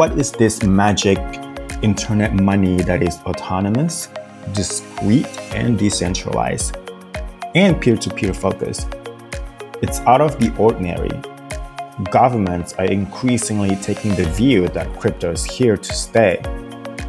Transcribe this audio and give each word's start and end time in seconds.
what 0.00 0.18
is 0.18 0.32
this 0.32 0.62
magic 0.62 1.18
internet 1.82 2.32
money 2.32 2.80
that 2.80 3.02
is 3.02 3.18
autonomous, 3.26 4.08
discrete, 4.54 5.26
and 5.52 5.78
decentralized, 5.78 6.78
and 7.54 7.78
peer 7.82 7.98
to 7.98 8.08
peer 8.08 8.32
focused? 8.32 8.88
It's 9.82 10.00
out 10.06 10.22
of 10.22 10.40
the 10.40 10.56
ordinary. 10.56 11.10
Governments 12.10 12.72
are 12.78 12.86
increasingly 12.86 13.76
taking 13.76 14.14
the 14.14 14.24
view 14.24 14.68
that 14.68 14.88
crypto 14.98 15.32
is 15.32 15.44
here 15.44 15.76
to 15.76 15.92
stay, 15.92 16.40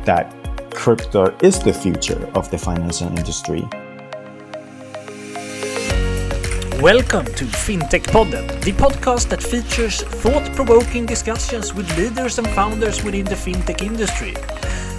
that 0.03 0.35
crypto 0.73 1.33
is 1.41 1.59
the 1.59 1.71
future 1.71 2.29
of 2.35 2.51
the 2.51 2.57
financial 2.57 3.07
industry. 3.07 3.65
Welcome 6.81 7.25
to 7.35 7.45
FinTech 7.45 8.05
Podden, 8.07 8.47
the 8.61 8.71
podcast 8.71 9.29
that 9.29 9.43
features 9.43 10.01
thought 10.01 10.43
provoking 10.55 11.05
discussions 11.05 11.75
with 11.75 11.95
leaders 11.95 12.39
and 12.39 12.47
founders 12.49 13.03
within 13.03 13.23
the 13.25 13.35
fintech 13.35 13.83
industry. 13.83 14.33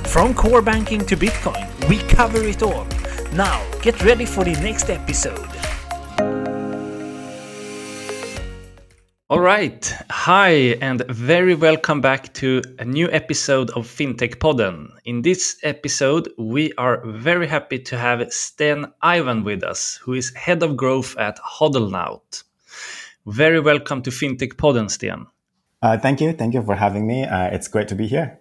From 0.08 0.32
core 0.32 0.62
banking 0.62 1.04
to 1.06 1.16
Bitcoin, 1.16 1.66
we 1.88 1.98
cover 1.98 2.40
it 2.44 2.62
all. 2.62 2.86
Now, 3.32 3.60
get 3.80 4.00
ready 4.04 4.26
for 4.26 4.44
the 4.44 4.52
next 4.62 4.90
episode. 4.90 5.48
All 9.32 9.40
right. 9.40 9.90
Hi, 10.10 10.76
and 10.82 11.06
very 11.08 11.54
welcome 11.54 12.02
back 12.02 12.34
to 12.34 12.60
a 12.78 12.84
new 12.84 13.10
episode 13.10 13.70
of 13.70 13.86
FinTech 13.86 14.36
Podden. 14.36 14.90
In 15.06 15.22
this 15.22 15.56
episode, 15.62 16.28
we 16.36 16.74
are 16.76 17.00
very 17.06 17.46
happy 17.46 17.78
to 17.78 17.96
have 17.96 18.30
Sten 18.30 18.92
Ivan 19.00 19.42
with 19.42 19.64
us, 19.64 19.98
who 20.02 20.12
is 20.12 20.34
head 20.34 20.62
of 20.62 20.76
growth 20.76 21.16
at 21.16 21.38
Hodlnaut. 21.38 22.42
Very 23.24 23.58
welcome 23.58 24.02
to 24.02 24.10
FinTech 24.10 24.56
Podden, 24.56 24.90
Sten. 24.90 25.24
Uh, 25.80 25.96
thank 25.96 26.20
you. 26.20 26.34
Thank 26.34 26.52
you 26.52 26.62
for 26.62 26.74
having 26.74 27.06
me. 27.06 27.24
Uh, 27.24 27.46
it's 27.46 27.68
great 27.68 27.88
to 27.88 27.94
be 27.94 28.06
here. 28.08 28.38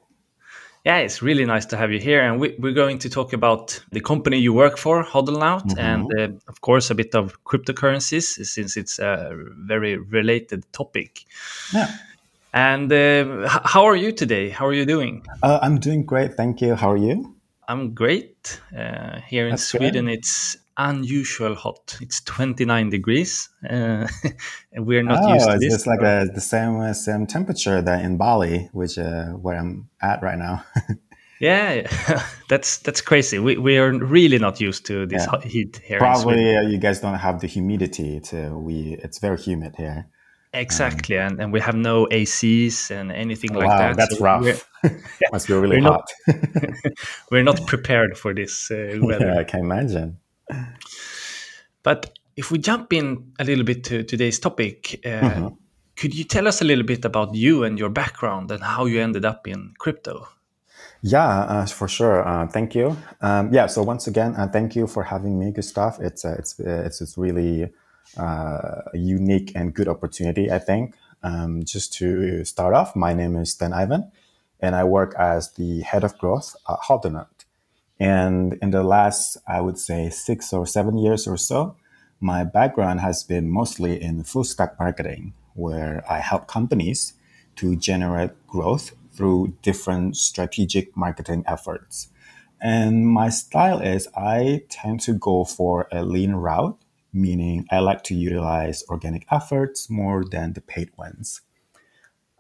Yeah, 0.84 0.98
it's 0.98 1.22
really 1.22 1.46
nice 1.46 1.68
to 1.68 1.78
have 1.78 1.92
you 1.92 2.00
here. 2.00 2.22
And 2.22 2.40
we, 2.40 2.56
are 2.64 2.74
going 2.74 2.98
to 3.00 3.10
talk 3.10 3.34
about 3.34 3.80
the 3.92 4.02
company 4.02 4.40
you 4.40 4.52
work 4.52 4.78
for, 4.78 5.04
Hodlnaut, 5.04 5.64
mm-hmm. 5.68 5.80
and 5.80 6.08
uh, 6.20 6.38
of 6.48 6.62
course, 6.62 6.90
a 6.90 6.96
bit 6.96 7.14
of 7.14 7.44
cryptocurrencies, 7.44 8.24
since 8.46 8.78
it's 8.78 8.98
a 8.98 9.32
very 9.58 9.98
related 9.98 10.66
topic. 10.72 11.26
Yeah. 11.72 11.88
And 12.54 12.92
uh, 12.92 13.48
how 13.48 13.86
are 13.86 13.96
you 13.96 14.12
today? 14.12 14.50
How 14.50 14.66
are 14.66 14.74
you 14.74 14.86
doing? 14.86 15.26
Uh, 15.44 15.60
I'm 15.62 15.80
doing 15.80 16.04
great. 16.04 16.34
Thank 16.34 16.62
you. 16.62 16.76
How 16.76 16.92
are 16.92 16.98
you? 16.98 17.36
I'm 17.68 17.94
great. 17.94 18.60
Uh, 18.76 19.22
here 19.28 19.46
in 19.46 19.52
That's 19.52 19.64
Sweden, 19.64 20.06
good. 20.06 20.16
it's 20.16 20.58
unusual 20.90 21.56
hot. 21.56 21.98
It's 22.02 22.22
29 22.22 22.90
degrees. 22.90 23.50
Uh, 23.64 24.08
and 24.74 24.86
we're 24.86 25.04
not 25.04 25.24
oh, 25.24 25.34
used 25.34 25.50
to 25.50 25.58
this. 25.60 25.74
It's 25.74 25.88
like 25.88 26.02
a, 26.02 26.28
the 26.34 26.42
same 26.42 26.94
same 26.94 27.28
temperature 27.28 27.82
that 27.82 28.04
in 28.04 28.18
Bali, 28.18 28.70
which 28.74 28.98
uh, 28.98 29.26
where 29.44 29.58
I'm 29.58 29.90
at 30.02 30.22
right 30.22 30.38
now. 30.38 30.64
yeah, 31.40 31.88
that's 32.50 32.78
that's 32.80 33.02
crazy. 33.02 33.40
We 33.40 33.58
we 33.58 33.78
are 33.78 33.92
really 33.94 34.40
not 34.40 34.60
used 34.60 34.86
to 34.88 35.06
this 35.06 35.28
yeah. 35.32 35.42
heat 35.42 35.82
here. 35.84 36.00
Probably 36.00 36.58
uh, 36.58 36.62
you 36.62 36.78
guys 36.78 37.00
don't 37.00 37.20
have 37.20 37.42
the 37.42 37.48
humidity. 37.48 38.20
To 38.32 38.58
we 38.58 38.98
it's 39.04 39.20
very 39.20 39.38
humid 39.38 39.76
here. 39.78 40.08
Exactly, 40.54 41.18
um, 41.18 41.28
and, 41.28 41.42
and 41.42 41.54
we 41.54 41.62
have 41.62 41.76
no 41.76 42.08
ACs 42.08 42.92
and 42.92 43.10
anything 43.10 43.54
like 43.54 43.70
wow, 43.70 43.78
that. 43.78 43.96
That's 43.96 44.18
so 44.18 44.24
rough. 44.24 44.70
Must 45.32 45.48
be 45.48 45.54
really 45.54 45.78
we're 45.78 45.90
hot. 45.90 46.12
Not, 46.28 46.94
we're 47.32 47.44
not 47.44 47.66
prepared 47.68 48.18
for 48.18 48.34
this 48.34 48.70
uh, 48.70 48.98
weather. 49.02 49.28
Yeah, 49.28 49.40
I 49.40 49.46
can 49.46 49.62
imagine. 49.62 50.18
But 51.84 52.18
if 52.36 52.52
we 52.52 52.60
jump 52.60 52.94
in 52.94 53.34
a 53.40 53.44
little 53.44 53.64
bit 53.64 53.84
to 53.86 54.04
today's 54.04 54.40
topic, 54.40 55.00
uh, 55.06 55.10
mm-hmm. 55.10 55.48
could 55.96 56.16
you 56.16 56.24
tell 56.24 56.48
us 56.48 56.62
a 56.62 56.66
little 56.66 56.86
bit 56.86 57.06
about 57.06 57.36
you 57.36 57.64
and 57.64 57.78
your 57.78 57.90
background 57.90 58.52
and 58.52 58.64
how 58.64 58.86
you 58.86 59.02
ended 59.02 59.26
up 59.26 59.48
in 59.48 59.74
crypto? 59.78 60.28
Yeah, 61.02 61.28
uh, 61.28 61.66
for 61.66 61.88
sure. 61.88 62.28
Uh, 62.28 62.48
thank 62.48 62.76
you. 62.76 62.96
Um, 63.22 63.52
yeah. 63.52 63.66
So 63.66 63.82
once 63.82 64.08
again, 64.08 64.36
uh, 64.36 64.48
thank 64.48 64.76
you 64.76 64.86
for 64.86 65.04
having 65.04 65.40
me, 65.40 65.52
Gustav. 65.52 66.00
It's 66.00 66.24
uh, 66.24 66.36
it's 66.38 66.60
uh, 66.60 66.84
it's 66.86 67.02
it's 67.02 67.18
really 67.18 67.72
uh, 68.20 68.22
a 68.94 68.98
unique 68.98 69.52
and 69.56 69.74
good 69.74 69.88
opportunity. 69.88 70.52
I 70.52 70.60
think. 70.60 70.96
Um, 71.24 71.64
just 71.64 71.94
to 71.94 72.44
start 72.46 72.74
off, 72.74 72.96
my 72.96 73.14
name 73.14 73.36
is 73.36 73.52
Sten 73.52 73.74
Ivan, 73.74 74.12
and 74.60 74.76
I 74.76 74.84
work 74.84 75.14
as 75.18 75.52
the 75.54 75.82
head 75.82 76.04
of 76.04 76.18
growth 76.18 76.56
at 76.68 76.80
Hodlnaut. 76.88 77.41
And 78.02 78.58
in 78.64 78.72
the 78.72 78.82
last, 78.82 79.38
I 79.48 79.62
would 79.62 79.78
say, 79.78 80.10
six 80.10 80.52
or 80.54 80.66
seven 80.66 80.98
years 80.98 81.28
or 81.28 81.38
so, 81.38 81.76
my 82.20 82.44
background 82.44 83.00
has 83.02 83.22
been 83.22 83.48
mostly 83.48 84.02
in 84.02 84.24
full 84.24 84.44
stack 84.44 84.80
marketing, 84.80 85.34
where 85.54 86.04
I 86.10 86.18
help 86.18 86.48
companies 86.48 87.14
to 87.58 87.76
generate 87.76 88.32
growth 88.48 88.94
through 89.14 89.54
different 89.62 90.18
strategic 90.18 90.98
marketing 90.98 91.44
efforts. 91.46 92.10
And 92.60 93.08
my 93.08 93.30
style 93.30 93.80
is 93.80 94.08
I 94.18 94.64
tend 94.68 95.02
to 95.02 95.14
go 95.14 95.46
for 95.46 95.88
a 95.92 96.04
lean 96.04 96.34
route, 96.34 96.80
meaning 97.14 97.68
I 97.70 97.82
like 97.82 98.02
to 98.06 98.16
utilize 98.16 98.84
organic 98.90 99.28
efforts 99.32 99.92
more 99.92 100.26
than 100.26 100.54
the 100.54 100.62
paid 100.62 100.90
ones. 100.98 101.42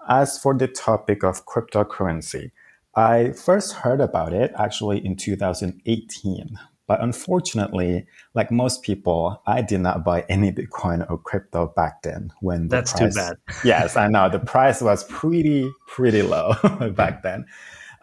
As 0.09 0.39
for 0.39 0.55
the 0.55 0.67
topic 0.67 1.23
of 1.23 1.45
cryptocurrency, 1.45 2.49
I 2.95 3.31
first 3.31 3.73
heard 3.73 4.01
about 4.01 4.33
it 4.33 4.51
actually 4.57 5.05
in 5.05 5.15
2018. 5.15 6.59
But 6.87 7.01
unfortunately, 7.01 8.05
like 8.33 8.51
most 8.51 8.83
people, 8.83 9.41
I 9.47 9.61
did 9.61 9.79
not 9.79 10.03
buy 10.03 10.25
any 10.27 10.51
Bitcoin 10.51 11.09
or 11.09 11.17
crypto 11.17 11.67
back 11.67 12.01
then 12.01 12.33
when 12.41 12.67
the 12.67 12.75
That's 12.75 12.91
price, 12.91 13.13
too 13.13 13.17
bad. 13.17 13.37
yes, 13.63 13.95
I 13.95 14.09
know 14.09 14.27
the 14.29 14.39
price 14.39 14.81
was 14.81 15.05
pretty, 15.05 15.71
pretty 15.87 16.21
low 16.21 16.53
back 16.95 17.23
then. 17.23 17.45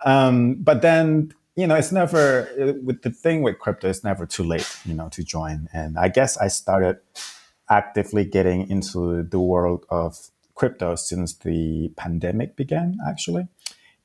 Um, 0.06 0.54
but 0.54 0.81
then, 0.81 1.34
you 1.55 1.66
know, 1.66 1.75
it's 1.75 1.93
never 1.93 2.49
with 2.82 3.03
the 3.03 3.10
thing 3.10 3.43
with 3.43 3.59
crypto, 3.59 3.91
it's 3.91 4.05
never 4.05 4.25
too 4.25 4.44
late, 4.44 4.75
you 4.87 4.94
know, 4.94 5.10
to 5.10 5.22
join. 5.22 5.69
And 5.75 5.99
I 5.99 6.09
guess 6.09 6.38
I 6.38 6.49
started 6.49 6.99
actively 7.69 8.25
getting 8.25 8.70
into 8.70 9.22
the 9.22 9.41
world 9.41 9.84
of 9.91 10.31
crypto 10.55 10.94
since 10.94 11.34
the 11.34 11.93
pandemic 11.97 12.56
began, 12.56 12.97
actually 13.06 13.49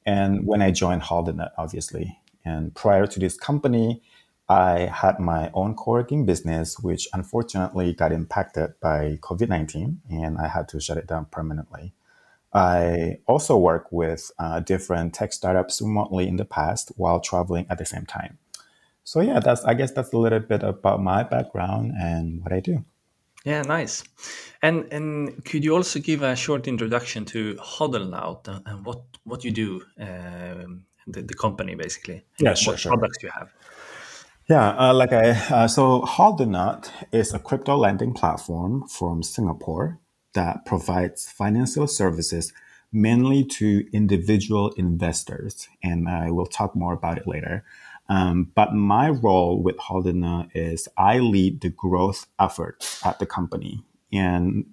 and 0.05 0.45
when 0.45 0.61
I 0.61 0.71
joined 0.71 1.03
Hodlnaut, 1.03 1.51
obviously. 1.57 2.19
And 2.45 2.73
prior 2.75 3.07
to 3.07 3.19
this 3.19 3.37
company, 3.37 4.01
I 4.49 4.91
had 4.93 5.19
my 5.19 5.49
own 5.53 5.75
co-working 5.75 6.25
business, 6.25 6.77
which 6.79 7.07
unfortunately 7.13 7.93
got 7.93 8.11
impacted 8.11 8.73
by 8.81 9.17
COVID-19, 9.21 9.97
and 10.09 10.37
I 10.37 10.47
had 10.47 10.67
to 10.69 10.81
shut 10.81 10.97
it 10.97 11.07
down 11.07 11.25
permanently. 11.31 11.93
I 12.53 13.19
also 13.25 13.57
work 13.57 13.91
with 13.91 14.31
uh, 14.37 14.59
different 14.59 15.13
tech 15.13 15.33
startups 15.33 15.81
remotely 15.81 16.27
in 16.27 16.35
the 16.35 16.45
past 16.45 16.91
while 16.97 17.19
traveling 17.19 17.65
at 17.69 17.77
the 17.77 17.85
same 17.85 18.05
time. 18.05 18.37
So 19.03 19.21
yeah, 19.21 19.39
that's 19.39 19.63
I 19.65 19.73
guess 19.73 19.91
that's 19.91 20.13
a 20.13 20.17
little 20.17 20.39
bit 20.39 20.63
about 20.63 21.01
my 21.01 21.23
background 21.23 21.93
and 21.99 22.41
what 22.43 22.53
I 22.53 22.59
do. 22.59 22.85
Yeah, 23.43 23.61
nice. 23.61 24.03
And 24.61 24.87
and 24.91 25.43
could 25.43 25.63
you 25.63 25.75
also 25.75 25.99
give 25.99 26.21
a 26.21 26.35
short 26.35 26.67
introduction 26.67 27.25
to 27.25 27.55
Hodlnaut 27.55 28.47
and, 28.47 28.61
and 28.65 28.85
what 28.85 29.01
what 29.25 29.43
you 29.43 29.51
do, 29.51 29.81
um, 29.99 30.85
the, 31.07 31.21
the 31.21 31.33
company 31.33 31.75
basically? 31.75 32.23
Yeah, 32.39 32.53
sure, 32.53 32.73
what 32.73 32.79
sure. 32.79 32.91
products 32.91 33.21
you 33.21 33.29
have. 33.29 33.53
Yeah, 34.49 34.69
uh, 34.77 34.93
like 34.93 35.11
I 35.11 35.31
uh, 35.31 35.67
so 35.67 36.01
Hodlnaut 36.01 36.89
is 37.11 37.33
a 37.33 37.39
crypto 37.39 37.75
lending 37.75 38.13
platform 38.13 38.87
from 38.87 39.23
Singapore 39.23 39.99
that 40.33 40.65
provides 40.65 41.29
financial 41.29 41.87
services 41.87 42.53
mainly 42.93 43.43
to 43.43 43.85
individual 43.91 44.69
investors, 44.77 45.67
and 45.81 46.07
I 46.07 46.31
will 46.31 46.45
talk 46.45 46.75
more 46.75 46.93
about 46.93 47.17
it 47.17 47.27
later. 47.27 47.65
Um, 48.13 48.51
but 48.53 48.75
my 48.75 49.09
role 49.09 49.63
with 49.63 49.77
Hodlnaut 49.77 50.49
is 50.53 50.87
I 50.97 51.17
lead 51.17 51.61
the 51.61 51.69
growth 51.69 52.27
effort 52.39 52.99
at 53.03 53.17
the 53.17 53.25
company 53.25 53.83
and 54.11 54.65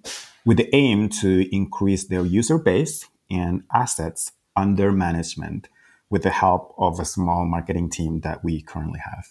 with 0.45 0.57
the 0.57 0.69
aim 0.75 1.09
to 1.21 1.53
increase 1.55 2.05
their 2.05 2.23
user 2.23 2.59
base 2.59 3.07
and 3.31 3.63
assets 3.73 4.31
under 4.55 4.91
management 4.91 5.69
with 6.11 6.21
the 6.21 6.29
help 6.29 6.75
of 6.77 6.99
a 6.99 7.05
small 7.05 7.45
marketing 7.45 7.89
team 7.89 8.19
that 8.19 8.43
we 8.43 8.61
currently 8.61 8.99
have. 8.99 9.25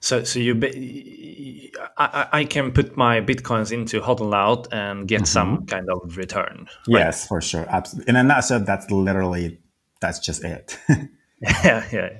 So, 0.00 0.22
so 0.24 0.38
you, 0.38 0.54
be, 0.54 1.72
I, 1.96 2.28
I 2.30 2.44
can 2.44 2.70
put 2.70 2.98
my 2.98 3.22
bitcoins 3.22 3.72
into 3.72 4.02
Hodlnaut 4.02 4.68
and 4.72 5.08
get 5.08 5.22
mm-hmm. 5.22 5.24
some 5.24 5.64
kind 5.64 5.88
of 5.88 6.18
return. 6.18 6.68
Right? 6.86 7.00
Yes, 7.00 7.26
for 7.26 7.40
sure, 7.40 7.64
absolutely. 7.70 8.10
In 8.10 8.16
a 8.16 8.22
nutshell, 8.22 8.60
that's 8.60 8.90
literally 8.90 9.58
that's 10.02 10.18
just 10.18 10.44
it. 10.44 10.78
yeah, 11.40 11.86
yeah. 11.92 12.10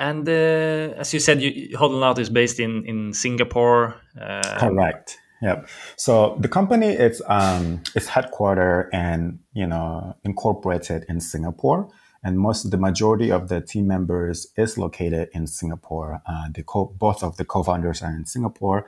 And 0.00 0.26
uh, 0.26 0.96
as 0.96 1.12
you 1.12 1.20
said, 1.20 1.42
you, 1.42 1.76
Hodlnaut 1.76 2.18
is 2.18 2.30
based 2.30 2.58
in 2.58 2.86
in 2.86 3.12
Singapore. 3.12 4.00
Uh, 4.18 4.56
Correct. 4.58 5.18
Yep. 5.42 5.68
So 5.96 6.36
the 6.40 6.48
company 6.48 6.88
is 6.88 7.22
um, 7.28 7.82
is 7.94 8.08
headquartered 8.08 8.88
and 8.92 9.40
you 9.52 9.66
know 9.66 10.16
incorporated 10.24 11.04
in 11.08 11.20
Singapore, 11.20 11.88
and 12.24 12.38
most 12.38 12.70
the 12.70 12.78
majority 12.78 13.30
of 13.30 13.48
the 13.48 13.60
team 13.60 13.86
members 13.86 14.48
is 14.56 14.78
located 14.78 15.28
in 15.34 15.46
Singapore. 15.46 16.22
Uh, 16.26 16.48
the 16.54 16.62
co- 16.62 16.96
both 16.96 17.22
of 17.22 17.36
the 17.36 17.44
co-founders 17.44 18.00
are 18.00 18.14
in 18.16 18.24
Singapore. 18.24 18.86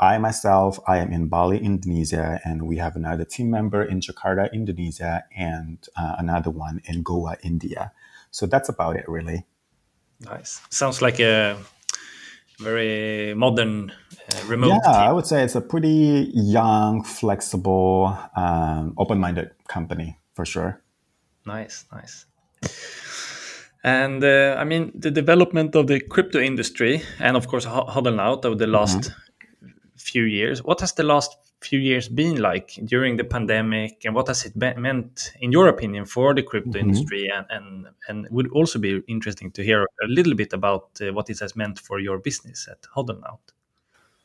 I 0.00 0.18
myself, 0.18 0.78
I 0.86 0.98
am 0.98 1.12
in 1.12 1.26
Bali, 1.28 1.58
Indonesia, 1.58 2.40
and 2.44 2.66
we 2.66 2.78
have 2.78 2.94
another 2.94 3.24
team 3.24 3.50
member 3.50 3.82
in 3.82 4.00
Jakarta, 4.00 4.52
Indonesia, 4.52 5.24
and 5.36 5.78
uh, 5.96 6.14
another 6.18 6.50
one 6.50 6.80
in 6.84 7.02
Goa, 7.02 7.36
India. 7.42 7.90
So 8.30 8.46
that's 8.46 8.68
about 8.68 8.94
it, 8.96 9.08
really. 9.08 9.46
Nice. 10.20 10.60
Sounds 10.70 11.00
like 11.00 11.20
a 11.20 11.56
very 12.58 13.34
modern 13.34 13.90
uh, 13.90 14.46
remote. 14.46 14.68
Yeah, 14.68 14.92
team. 14.92 15.00
I 15.00 15.12
would 15.12 15.26
say 15.26 15.44
it's 15.44 15.54
a 15.54 15.60
pretty 15.60 16.30
young, 16.34 17.04
flexible, 17.04 18.18
um, 18.34 18.94
open-minded 18.98 19.50
company 19.68 20.18
for 20.34 20.44
sure. 20.44 20.82
Nice, 21.46 21.84
nice. 21.92 22.26
And 23.84 24.24
uh, 24.24 24.56
I 24.58 24.64
mean, 24.64 24.90
the 24.94 25.10
development 25.10 25.76
of 25.76 25.86
the 25.86 26.00
crypto 26.00 26.40
industry, 26.40 27.02
and 27.20 27.36
of 27.36 27.46
course, 27.46 27.64
Hodlnaut 27.64 28.44
over 28.44 28.56
the 28.56 28.66
last 28.66 28.98
mm-hmm. 28.98 29.68
few 29.96 30.24
years. 30.24 30.64
What 30.64 30.80
has 30.80 30.92
the 30.94 31.04
last 31.04 31.36
few 31.60 31.78
years 31.80 32.08
been 32.08 32.40
like 32.40 32.78
during 32.84 33.16
the 33.16 33.24
pandemic, 33.24 34.04
and 34.04 34.14
what 34.14 34.28
has 34.28 34.44
it 34.44 34.58
be- 34.58 34.74
meant, 34.74 35.32
in 35.40 35.52
your 35.52 35.68
opinion, 35.68 36.04
for 36.04 36.34
the 36.34 36.42
crypto 36.42 36.70
mm-hmm. 36.70 36.88
industry? 36.88 37.28
And, 37.28 37.46
and 37.50 37.86
and 38.08 38.28
would 38.30 38.48
also 38.52 38.78
be 38.78 39.02
interesting 39.08 39.50
to 39.52 39.62
hear 39.62 39.82
a 39.82 40.06
little 40.08 40.34
bit 40.34 40.52
about 40.52 40.88
uh, 41.00 41.12
what 41.12 41.30
it 41.30 41.40
has 41.40 41.56
meant 41.56 41.78
for 41.78 41.98
your 42.00 42.18
business 42.18 42.68
at 42.70 42.82
Hodlnaut. 42.94 43.40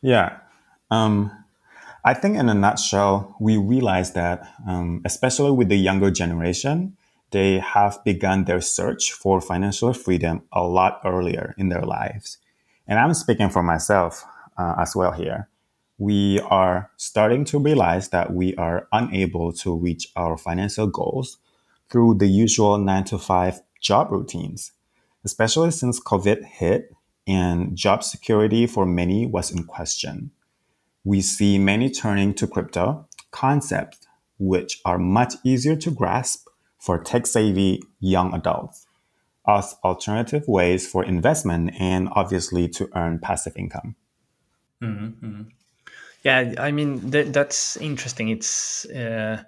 Yeah. 0.01 0.37
Um, 0.91 1.31
I 2.05 2.13
think, 2.13 2.37
in 2.37 2.49
a 2.49 2.53
nutshell, 2.53 3.35
we 3.39 3.57
realized 3.57 4.13
that, 4.13 4.47
um, 4.67 5.01
especially 5.05 5.51
with 5.51 5.69
the 5.69 5.77
younger 5.77 6.11
generation, 6.11 6.97
they 7.31 7.59
have 7.59 8.03
begun 8.03 8.43
their 8.43 8.61
search 8.61 9.11
for 9.11 9.41
financial 9.41 9.93
freedom 9.93 10.43
a 10.51 10.61
lot 10.61 11.01
earlier 11.03 11.55
in 11.57 11.69
their 11.69 11.81
lives. 11.81 12.37
And 12.87 12.99
I'm 12.99 13.13
speaking 13.13 13.49
for 13.49 13.63
myself 13.63 14.23
uh, 14.57 14.75
as 14.77 14.95
well 14.95 15.13
here. 15.13 15.47
We 15.97 16.39
are 16.41 16.91
starting 16.97 17.45
to 17.45 17.59
realize 17.59 18.09
that 18.09 18.33
we 18.33 18.55
are 18.55 18.87
unable 18.91 19.53
to 19.53 19.75
reach 19.75 20.07
our 20.15 20.37
financial 20.37 20.87
goals 20.87 21.37
through 21.89 22.15
the 22.15 22.27
usual 22.27 22.77
nine 22.77 23.03
to 23.05 23.17
five 23.17 23.61
job 23.79 24.11
routines, 24.11 24.71
especially 25.23 25.71
since 25.71 25.99
COVID 25.99 26.43
hit 26.43 26.91
and 27.27 27.75
job 27.75 28.03
security 28.03 28.65
for 28.65 28.85
many 28.85 29.25
was 29.25 29.51
in 29.51 29.63
question. 29.63 30.31
We 31.03 31.21
see 31.21 31.57
many 31.57 31.89
turning 31.89 32.33
to 32.35 32.47
crypto 32.47 33.07
concepts, 33.31 33.99
which 34.39 34.81
are 34.85 34.97
much 34.97 35.35
easier 35.43 35.75
to 35.75 35.91
grasp 35.91 36.47
for 36.79 36.97
tech 36.97 37.25
savvy 37.27 37.81
young 37.99 38.33
adults 38.33 38.85
as 39.47 39.75
alternative 39.83 40.47
ways 40.47 40.87
for 40.89 41.03
investment 41.03 41.71
and 41.79 42.09
obviously 42.13 42.67
to 42.69 42.89
earn 42.95 43.19
passive 43.19 43.53
income. 43.57 43.95
Mm-hmm. 44.81 45.41
Yeah, 46.23 46.53
I 46.57 46.71
mean 46.71 47.11
th- 47.11 47.27
that's 47.27 47.77
interesting. 47.77 48.29
It's 48.29 48.85
uh, 48.85 49.43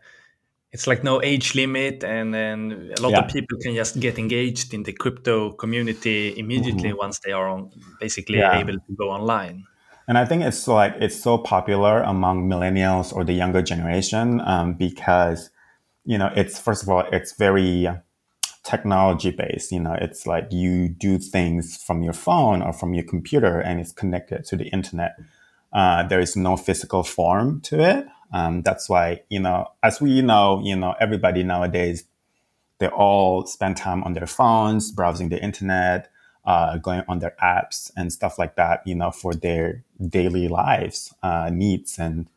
it's 0.71 0.87
like 0.87 1.03
no 1.03 1.21
age 1.21 1.55
limit, 1.55 2.03
and 2.03 2.33
then 2.33 2.91
a 2.97 3.01
lot 3.01 3.11
yeah. 3.11 3.19
of 3.19 3.31
people 3.31 3.57
can 3.61 3.75
just 3.75 3.99
get 3.99 4.19
engaged 4.19 4.73
in 4.73 4.83
the 4.83 4.91
crypto 4.91 5.51
community 5.53 6.37
immediately 6.37 6.89
mm-hmm. 6.89 6.97
once 6.97 7.19
they 7.19 7.31
are 7.31 7.47
on, 7.47 7.71
basically 7.99 8.39
yeah. 8.39 8.59
able 8.59 8.73
to 8.73 8.95
go 8.97 9.09
online. 9.09 9.63
And 10.07 10.17
I 10.17 10.25
think 10.25 10.43
it's 10.43 10.67
like 10.67 10.95
it's 10.99 11.19
so 11.19 11.37
popular 11.37 12.01
among 12.01 12.47
millennials 12.47 13.15
or 13.15 13.23
the 13.23 13.33
younger 13.33 13.61
generation 13.61 14.41
um, 14.41 14.73
because 14.73 15.49
you 16.05 16.17
know, 16.17 16.31
it's 16.35 16.59
first 16.59 16.83
of 16.83 16.89
all, 16.89 17.03
it's 17.11 17.33
very 17.33 17.87
technology 18.63 19.31
based. 19.31 19.71
You 19.71 19.79
know, 19.79 19.95
it's 19.99 20.27
like 20.27 20.51
you 20.51 20.89
do 20.89 21.17
things 21.17 21.77
from 21.77 22.03
your 22.03 22.13
phone 22.13 22.61
or 22.61 22.73
from 22.73 22.93
your 22.93 23.03
computer 23.03 23.59
and 23.59 23.79
it's 23.79 23.91
connected 23.91 24.45
to 24.45 24.55
the 24.55 24.65
internet. 24.65 25.15
Uh, 25.75 26.07
there 26.07 26.21
is 26.21 26.37
no 26.37 26.55
physical 26.55 27.03
form 27.03 27.59
to 27.59 27.77
it. 27.83 28.07
Um, 28.31 28.61
that's 28.61 28.87
why, 28.87 29.21
you 29.29 29.41
know, 29.41 29.67
as 29.83 29.99
we 29.99 30.21
know, 30.21 30.61
you 30.63 30.75
know, 30.75 30.95
everybody 31.01 31.43
nowadays, 31.43 32.05
they 32.79 32.87
all 32.87 33.45
spend 33.45 33.75
time 33.75 34.01
on 34.05 34.13
their 34.13 34.25
phones, 34.25 34.91
browsing 34.91 35.27
the 35.27 35.41
internet, 35.43 36.09
uh, 36.45 36.77
going 36.77 37.03
on 37.09 37.19
their 37.19 37.35
apps 37.43 37.91
and 37.97 38.13
stuff 38.13 38.39
like 38.39 38.55
that, 38.55 38.87
you 38.87 38.95
know, 38.95 39.11
for 39.11 39.33
their 39.33 39.83
daily 40.07 40.47
lives, 40.47 41.13
uh, 41.21 41.49
needs 41.51 41.99
and 41.99 42.29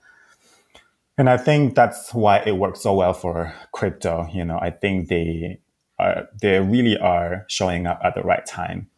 and 1.17 1.29
I 1.29 1.37
think 1.37 1.75
that's 1.75 2.15
why 2.15 2.43
it 2.47 2.57
works 2.57 2.81
so 2.81 2.95
well 2.95 3.13
for 3.13 3.53
crypto. 3.73 4.29
You 4.33 4.45
know, 4.45 4.59
I 4.61 4.71
think 4.71 5.09
they 5.09 5.61
are, 5.99 6.29
they 6.41 6.61
really 6.61 6.97
are 6.97 7.45
showing 7.49 7.89
up 7.89 8.01
at 8.05 8.15
the 8.15 8.23
right 8.23 8.47
time. 8.47 8.89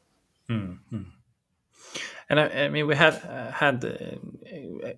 Mm-hmm. 0.51 1.03
And 2.31 2.39
I, 2.39 2.47
I, 2.47 2.69
mean, 2.69 2.87
we 2.87 2.95
had 2.95 3.15
uh, 3.29 3.51
had 3.51 3.85
uh, 3.85 4.89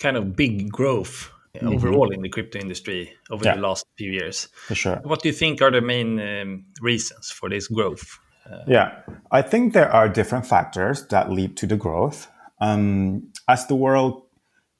kind 0.00 0.16
of 0.16 0.34
big 0.34 0.70
growth 0.70 1.30
mm-hmm. 1.54 1.68
overall 1.68 2.10
in 2.10 2.20
the 2.20 2.28
crypto 2.28 2.58
industry 2.58 3.12
over 3.30 3.44
yeah. 3.44 3.54
the 3.54 3.60
last 3.60 3.86
few 3.96 4.10
years. 4.10 4.48
For 4.66 4.74
sure. 4.74 4.96
What 5.04 5.22
do 5.22 5.28
you 5.28 5.34
think 5.34 5.62
are 5.62 5.70
the 5.70 5.80
main 5.80 6.20
um, 6.20 6.64
reasons 6.80 7.30
for 7.30 7.48
this 7.48 7.68
growth? 7.68 8.18
Uh, 8.50 8.64
yeah, 8.66 9.02
I 9.30 9.42
think 9.42 9.72
there 9.72 9.90
are 9.90 10.08
different 10.08 10.46
factors 10.46 11.06
that 11.06 11.30
lead 11.30 11.56
to 11.58 11.66
the 11.66 11.76
growth. 11.76 12.26
Um, 12.60 13.32
as 13.48 13.66
the 13.66 13.76
world 13.76 14.22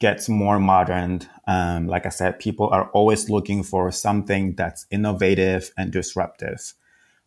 gets 0.01 0.29
more 0.29 0.59
modern, 0.59 1.21
um, 1.47 1.87
like 1.87 2.07
I 2.07 2.09
said, 2.09 2.41
people 2.41 2.69
are 2.71 2.91
always 2.91 3.31
looking 3.31 3.63
for 3.63 3.93
something 3.93 4.55
that's 4.57 4.87
innovative 4.91 5.71
and 5.77 5.93
disruptive. 5.93 6.75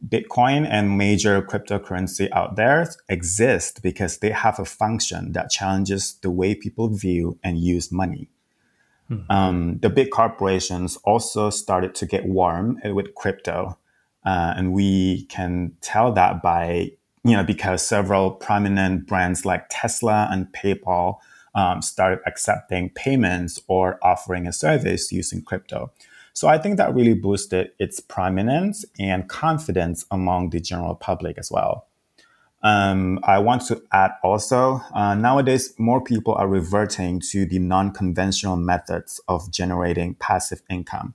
Bitcoin 0.08 0.68
and 0.70 0.98
major 0.98 1.42
cryptocurrency 1.42 2.30
out 2.32 2.56
there 2.56 2.90
exist 3.08 3.82
because 3.82 4.18
they 4.18 4.32
have 4.32 4.60
a 4.60 4.66
function 4.66 5.32
that 5.32 5.50
challenges 5.50 6.16
the 6.22 6.30
way 6.30 6.56
people 6.56 6.90
view 6.90 7.38
and 7.44 7.58
use 7.58 7.92
money. 7.92 8.30
Mm-hmm. 9.10 9.32
Um, 9.32 9.80
the 9.80 9.90
big 9.90 10.12
corporations 10.12 10.98
also 11.04 11.50
started 11.50 11.96
to 11.96 12.06
get 12.06 12.26
warm 12.26 12.80
with 12.84 13.16
crypto, 13.16 13.78
uh, 14.26 14.54
and 14.58 14.74
we 14.74 15.26
can 15.26 15.74
tell 15.82 16.12
that 16.14 16.42
by 16.42 16.92
you 17.24 17.36
know 17.36 17.44
because 17.44 17.86
several 17.86 18.32
prominent 18.32 19.08
brands 19.08 19.46
like 19.46 19.66
Tesla 19.70 20.28
and 20.32 20.48
PayPal 20.54 21.20
um, 21.56 21.82
started 21.82 22.20
accepting 22.26 22.90
payments 22.90 23.62
or 23.68 24.00
offering 24.02 24.48
a 24.48 24.54
service 24.54 25.12
using 25.12 25.42
crypto. 25.42 25.92
So 26.34 26.48
I 26.48 26.58
think 26.58 26.78
that 26.78 26.94
really 26.94 27.14
boosted 27.14 27.72
its 27.80 28.00
prominence 28.00 28.86
and 29.00 29.30
confidence 29.30 30.06
among 30.10 30.50
the 30.50 30.60
general 30.60 30.96
public 30.96 31.38
as 31.38 31.52
well. 31.52 31.88
Um, 32.64 33.20
I 33.24 33.40
want 33.40 33.64
to 33.64 33.84
add 33.92 34.12
also, 34.24 34.82
uh, 34.94 35.16
nowadays, 35.16 35.74
more 35.78 36.02
people 36.02 36.34
are 36.34 36.48
reverting 36.48 37.20
to 37.32 37.46
the 37.46 37.60
non 37.60 37.92
conventional 37.92 38.56
methods 38.56 39.20
of 39.28 39.52
generating 39.52 40.16
passive 40.16 40.64
income. 40.70 41.14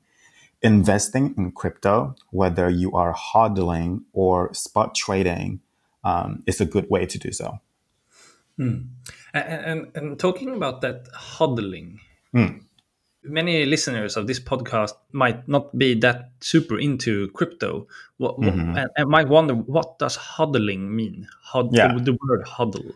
Investing 0.61 1.35
in 1.39 1.53
crypto, 1.53 2.17
whether 2.31 2.69
you 2.69 2.93
are 2.93 3.15
hodling 3.15 4.03
or 4.13 4.53
spot 4.53 4.95
trading, 4.95 5.61
um, 6.05 6.43
is 6.47 6.61
a 6.61 6.67
good 6.67 6.91
way 6.91 7.07
to 7.07 7.19
do 7.19 7.33
so. 7.33 7.59
Mm. 8.59 8.89
And, 9.33 9.45
and, 9.45 9.87
and, 9.95 10.19
talking 10.19 10.55
about 10.55 10.81
that 10.81 11.07
hodling, 11.13 12.01
mm. 12.35 12.61
Many 13.29 13.65
listeners 13.67 14.17
of 14.17 14.27
this 14.27 14.41
podcast 14.41 14.93
might 15.13 15.47
not 15.49 15.77
be 15.77 15.95
that 16.01 16.31
super 16.41 16.79
into 16.79 17.29
crypto. 17.29 17.87
What, 18.17 18.39
mm-hmm. 18.39 18.77
and, 18.77 18.91
and, 18.97 19.09
might 19.09 19.29
wonder 19.29 19.55
what 19.55 19.99
does 19.99 20.17
hodling 20.17 20.91
mean? 20.91 21.29
Hod, 21.43 21.69
yeah. 21.73 21.93
the, 21.95 22.01
the, 22.01 22.19
word 22.27 22.45
hodl. 22.47 22.95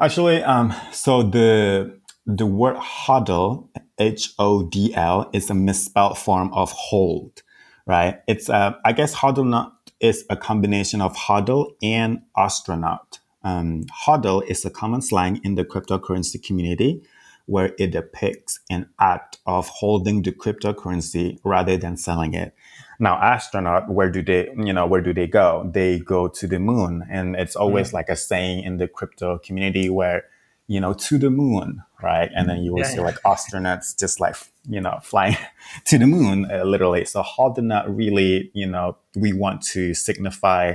Actually, 0.00 0.42
um, 0.44 0.72
so 0.92 1.22
the 1.22 1.98
the 2.26 2.46
word 2.46 2.76
hodl, 2.76 3.68
H 3.98 4.34
O 4.38 4.62
D 4.64 4.94
L, 4.94 5.28
is 5.32 5.50
a 5.50 5.54
misspelled 5.54 6.18
form 6.18 6.52
of 6.52 6.70
hold, 6.72 7.42
right? 7.86 8.20
It's 8.28 8.48
uh, 8.48 8.74
I 8.84 8.92
guess 8.92 9.14
Hodlnaut 9.14 9.72
is 9.98 10.24
a 10.30 10.36
combination 10.36 11.00
of 11.00 11.16
hodl 11.16 11.72
and 11.82 12.22
astronaut 12.36 13.18
um, 13.42 13.84
hodl 14.06 14.44
is 14.46 14.64
a 14.64 14.70
common 14.70 15.00
slang 15.00 15.40
in 15.44 15.54
the 15.54 15.64
cryptocurrency 15.64 16.42
community 16.42 17.02
where 17.48 17.74
it 17.78 17.90
depicts 17.90 18.60
an 18.70 18.88
act 19.00 19.38
of 19.46 19.68
holding 19.68 20.22
the 20.22 20.32
cryptocurrency 20.32 21.38
rather 21.44 21.76
than 21.76 21.96
selling 21.96 22.34
it. 22.34 22.54
Now, 23.00 23.18
astronaut, 23.20 23.88
where 23.88 24.10
do 24.10 24.22
they, 24.22 24.48
you 24.56 24.72
know, 24.72 24.86
where 24.86 25.00
do 25.00 25.12
they 25.14 25.26
go? 25.26 25.70
They 25.72 25.98
go 25.98 26.28
to 26.28 26.46
the 26.46 26.58
moon. 26.58 27.06
And 27.10 27.36
it's 27.36 27.56
always 27.56 27.90
mm. 27.90 27.94
like 27.94 28.08
a 28.08 28.16
saying 28.16 28.64
in 28.64 28.76
the 28.76 28.88
crypto 28.88 29.38
community 29.38 29.88
where, 29.88 30.24
you 30.66 30.80
know, 30.80 30.92
to 30.92 31.16
the 31.16 31.30
moon, 31.30 31.82
right? 32.02 32.30
And 32.34 32.48
then 32.48 32.62
you 32.62 32.72
will 32.72 32.80
yeah, 32.80 32.88
see 32.88 32.96
yeah. 32.96 33.04
like 33.04 33.22
astronauts 33.22 33.98
just 33.98 34.20
like, 34.20 34.36
you 34.68 34.80
know, 34.80 34.98
flying 35.02 35.36
to 35.86 35.98
the 35.98 36.06
moon, 36.06 36.50
uh, 36.50 36.64
literally. 36.64 37.04
So 37.04 37.22
Hodlnaut 37.22 37.86
really, 37.88 38.50
you 38.52 38.66
know, 38.66 38.96
we 39.16 39.32
want 39.32 39.62
to 39.62 39.94
signify 39.94 40.74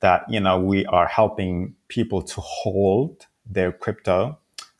that 0.00 0.24
you 0.28 0.40
know 0.40 0.58
we 0.58 0.84
are 0.86 1.06
helping 1.06 1.74
people 1.88 2.22
to 2.22 2.40
hold 2.40 3.26
their 3.48 3.72
crypto 3.72 4.38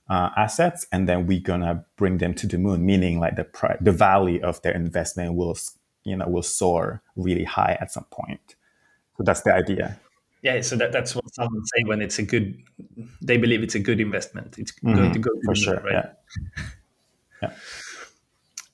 uh, 0.08 0.30
assets 0.36 0.86
and 0.92 1.08
then 1.08 1.26
we're 1.26 1.40
gonna 1.40 1.84
bring 1.96 2.18
them 2.18 2.32
to 2.34 2.46
the 2.46 2.58
moon 2.58 2.84
meaning 2.86 3.18
like 3.18 3.36
the 3.36 3.44
pri- 3.44 3.76
the 3.80 3.92
value 3.92 4.40
of 4.42 4.60
their 4.62 4.74
investment 4.74 5.34
will 5.34 5.56
you 6.04 6.16
know 6.16 6.28
will 6.28 6.42
soar 6.42 7.02
really 7.16 7.44
high 7.44 7.76
at 7.80 7.90
some 7.90 8.04
point 8.10 8.54
so 9.16 9.22
that's 9.24 9.42
the 9.42 9.52
idea 9.52 9.98
Yeah, 10.46 10.60
so 10.60 10.76
that, 10.76 10.92
that's 10.92 11.14
what 11.14 11.24
someone 11.34 11.64
say 11.66 11.82
when 11.86 12.00
it's 12.00 12.18
a 12.18 12.22
good. 12.22 12.62
They 13.20 13.36
believe 13.36 13.62
it's 13.64 13.74
a 13.74 13.80
good 13.80 14.00
investment. 14.00 14.58
It's 14.58 14.72
mm-hmm. 14.72 14.94
going 14.94 15.12
to 15.12 15.18
go 15.18 15.30
for 15.44 15.54
sure, 15.56 15.80
right? 15.80 15.92
Yeah. 15.92 16.68
yeah. 17.42 17.52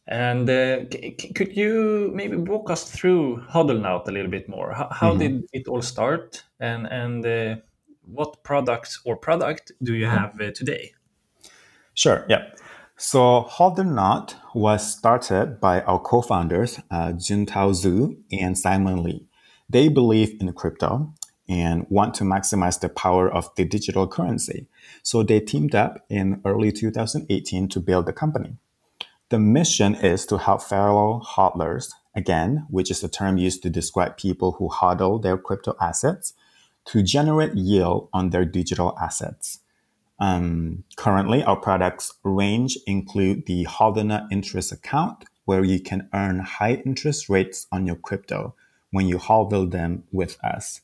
And 0.07 0.51
uh, 0.51 0.85
c- 0.93 1.33
could 1.35 1.57
you 1.57 2.11
maybe 2.15 2.37
walk 2.37 2.69
us 2.71 2.91
through 2.91 3.43
Hodlnaut 3.49 4.07
a 4.09 4.11
little 4.11 4.31
bit 4.31 4.49
more? 4.49 4.73
How, 4.73 4.89
how 4.91 5.11
mm-hmm. 5.11 5.19
did 5.19 5.49
it 5.53 5.69
all 5.69 5.81
start, 5.81 6.45
and 6.61 6.87
and 6.87 7.25
uh, 7.25 7.57
what 8.05 8.43
products 8.43 9.01
or 9.07 9.17
product 9.17 9.73
do 9.83 9.95
you 9.95 10.07
have 10.07 10.39
uh, 10.41 10.51
today? 10.51 10.93
Sure. 11.95 12.25
Yeah. 12.29 12.49
So 12.97 13.49
Hodlnaut 13.51 14.35
was 14.55 14.97
started 14.97 15.61
by 15.61 15.83
our 15.83 15.99
co-founders, 15.99 16.79
uh, 16.91 17.13
Juntao 17.13 17.73
Zhu 17.73 18.17
and 18.31 18.57
Simon 18.57 19.03
Lee. 19.03 19.27
They 19.69 19.89
believe 19.89 20.37
in 20.41 20.53
crypto 20.53 21.13
and 21.49 21.87
want 21.89 22.15
to 22.15 22.25
maximize 22.25 22.81
the 22.81 22.89
power 22.89 23.29
of 23.29 23.55
the 23.57 23.65
digital 23.65 24.07
currency. 24.07 24.69
So 25.03 25.23
they 25.23 25.41
teamed 25.41 25.75
up 25.75 26.05
in 26.09 26.41
early 26.45 26.73
2018 26.73 27.69
to 27.69 27.81
build 27.81 28.07
the 28.07 28.13
company. 28.13 28.57
The 29.31 29.39
mission 29.39 29.95
is 29.95 30.27
to 30.27 30.39
help 30.39 30.63
fellow 30.63 31.23
hodlers, 31.25 31.93
again, 32.15 32.67
which 32.69 32.91
is 32.91 33.03
a 33.03 33.09
term 33.09 33.39
used 33.39 33.63
to 33.63 33.71
describe 33.71 34.17
people 34.17 34.53
who 34.53 34.69
hodl 34.69 35.23
their 35.23 35.39
crypto 35.39 35.75
assets, 35.81 36.35
to 36.85 37.03
generate 37.03 37.55
yield 37.55 38.09
on 38.13 38.31
their 38.31 38.45
digital 38.45 38.97
assets. 39.01 39.61
Um, 40.23 40.85
currently, 40.95 41.43
our 41.43 41.57
products 41.57 42.13
range 42.23 42.79
include 42.87 43.47
the 43.47 43.65
Hodlnaut 43.65 44.29
interest 44.31 44.71
account, 44.71 45.25
where 45.47 45.65
you 45.65 45.81
can 45.81 46.09
earn 46.15 46.39
high 46.39 46.75
interest 46.87 47.29
rates 47.29 47.67
on 47.73 47.87
your 47.87 47.97
crypto 47.97 48.55
when 48.93 49.09
you 49.09 49.19
hodl 49.19 49.69
them 49.69 50.05
with 50.13 50.39
us. 50.45 50.81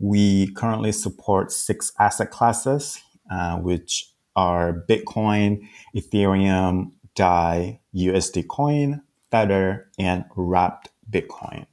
We 0.00 0.52
currently 0.54 0.90
support 0.90 1.52
six 1.52 1.92
asset 2.00 2.32
classes, 2.32 3.00
uh, 3.30 3.58
which 3.58 4.10
are 4.34 4.84
Bitcoin, 4.88 5.60
Ethereum, 5.94 6.90
DAI, 7.14 7.78
USD 7.94 8.48
Coin, 8.48 9.02
Tether, 9.30 9.90
and 9.96 10.24
Wrapped 10.34 10.88
Bitcoin. 11.08 11.66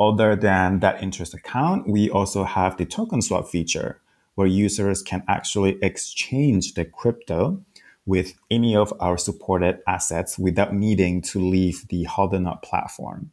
Other 0.00 0.34
than 0.34 0.80
that 0.80 1.02
interest 1.02 1.34
account, 1.34 1.86
we 1.86 2.08
also 2.08 2.44
have 2.44 2.78
the 2.78 2.86
token 2.86 3.20
swap 3.20 3.48
feature, 3.48 4.00
where 4.36 4.46
users 4.46 5.02
can 5.02 5.24
actually 5.28 5.78
exchange 5.82 6.74
the 6.74 6.84
crypto 6.84 7.60
with 8.06 8.34
any 8.50 8.76
of 8.76 8.94
our 9.00 9.18
supported 9.18 9.80
assets 9.88 10.38
without 10.38 10.72
needing 10.72 11.20
to 11.20 11.40
leave 11.40 11.88
the 11.88 12.04
Hodlnaut 12.04 12.62
platform. 12.62 13.32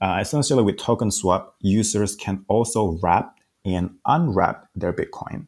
Uh, 0.00 0.18
essentially, 0.20 0.62
with 0.62 0.78
Token 0.78 1.10
Swap, 1.10 1.54
users 1.60 2.16
can 2.16 2.44
also 2.48 2.98
wrap 3.02 3.38
and 3.64 3.94
unwrap 4.06 4.66
their 4.74 4.92
Bitcoin. 4.92 5.46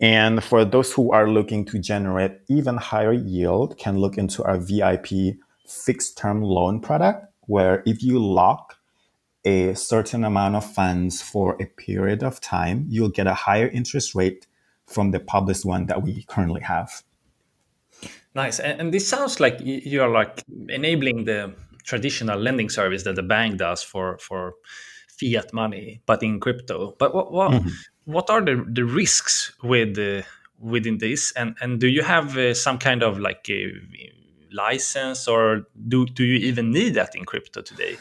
And 0.00 0.44
for 0.44 0.64
those 0.64 0.92
who 0.92 1.10
are 1.10 1.28
looking 1.28 1.64
to 1.66 1.78
generate 1.78 2.38
even 2.48 2.76
higher 2.76 3.12
yield, 3.12 3.76
can 3.78 3.98
look 3.98 4.16
into 4.16 4.44
our 4.44 4.58
VIP 4.58 5.38
fixed 5.66 6.16
term 6.16 6.42
loan 6.42 6.80
product, 6.80 7.26
where 7.46 7.82
if 7.86 8.02
you 8.02 8.18
lock 8.18 8.67
a 9.48 9.74
certain 9.74 10.24
amount 10.24 10.56
of 10.56 10.64
funds 10.64 11.22
for 11.22 11.56
a 11.60 11.66
period 11.66 12.22
of 12.22 12.40
time, 12.40 12.86
you'll 12.88 13.08
get 13.08 13.26
a 13.26 13.34
higher 13.34 13.68
interest 13.68 14.14
rate 14.14 14.46
from 14.86 15.10
the 15.10 15.20
published 15.20 15.64
one 15.64 15.86
that 15.86 16.02
we 16.02 16.24
currently 16.24 16.60
have. 16.60 17.02
Nice. 18.34 18.60
And, 18.60 18.92
this 18.92 19.08
sounds 19.08 19.40
like 19.40 19.56
you're 19.60 20.10
like 20.10 20.44
enabling 20.68 21.24
the 21.24 21.54
traditional 21.84 22.38
lending 22.38 22.68
service 22.68 23.02
that 23.04 23.16
the 23.16 23.22
bank 23.22 23.58
does 23.58 23.82
for 23.82 24.18
for 24.18 24.54
fiat 25.18 25.52
money, 25.52 26.00
but 26.06 26.22
in 26.22 26.38
crypto. 26.38 26.94
But 26.98 27.14
what 27.14 27.32
what, 27.32 27.50
mm-hmm. 27.50 27.68
what 28.04 28.30
are 28.30 28.42
the, 28.44 28.64
the 28.68 28.84
risks 28.84 29.52
with 29.62 29.98
uh, 29.98 30.22
within 30.60 30.98
this? 30.98 31.32
And 31.32 31.56
and 31.60 31.80
do 31.80 31.88
you 31.88 32.02
have 32.02 32.36
uh, 32.36 32.54
some 32.54 32.78
kind 32.78 33.02
of 33.02 33.18
like 33.18 33.48
a 33.50 33.72
license, 34.52 35.26
or 35.26 35.66
do 35.88 36.06
do 36.06 36.24
you 36.24 36.38
even 36.48 36.70
need 36.70 36.94
that 36.94 37.16
in 37.16 37.24
crypto 37.24 37.62
today? 37.62 37.96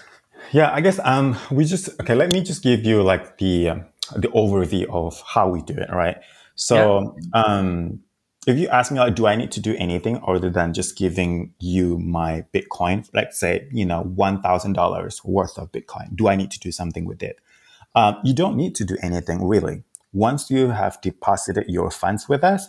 Yeah, 0.51 0.71
I 0.71 0.81
guess 0.81 0.99
um, 1.03 1.37
we 1.51 1.65
just 1.65 1.89
okay. 2.01 2.15
Let 2.15 2.31
me 2.31 2.41
just 2.41 2.63
give 2.63 2.85
you 2.85 3.03
like 3.03 3.37
the 3.37 3.69
um, 3.69 3.85
the 4.15 4.29
overview 4.29 4.85
of 4.89 5.21
how 5.25 5.49
we 5.49 5.61
do 5.61 5.73
it, 5.73 5.89
right? 5.91 6.17
So, 6.55 7.15
yeah. 7.33 7.41
um, 7.43 7.99
if 8.47 8.57
you 8.57 8.67
ask 8.69 8.91
me 8.91 8.99
like, 8.99 9.15
do 9.15 9.27
I 9.27 9.35
need 9.35 9.51
to 9.51 9.59
do 9.59 9.75
anything 9.77 10.21
other 10.25 10.49
than 10.49 10.73
just 10.73 10.97
giving 10.97 11.53
you 11.59 11.99
my 11.99 12.45
Bitcoin? 12.53 13.07
Let's 13.13 13.39
say 13.39 13.67
you 13.71 13.85
know 13.85 14.03
one 14.03 14.41
thousand 14.41 14.73
dollars 14.73 15.23
worth 15.23 15.57
of 15.57 15.71
Bitcoin. 15.71 16.15
Do 16.15 16.27
I 16.29 16.35
need 16.35 16.51
to 16.51 16.59
do 16.59 16.71
something 16.71 17.05
with 17.05 17.21
it? 17.21 17.39
Um, 17.95 18.17
you 18.23 18.33
don't 18.33 18.55
need 18.55 18.75
to 18.75 18.85
do 18.85 18.97
anything 19.01 19.45
really. 19.45 19.83
Once 20.13 20.49
you 20.49 20.69
have 20.69 20.99
deposited 21.01 21.65
your 21.67 21.91
funds 21.91 22.29
with 22.29 22.43
us, 22.43 22.67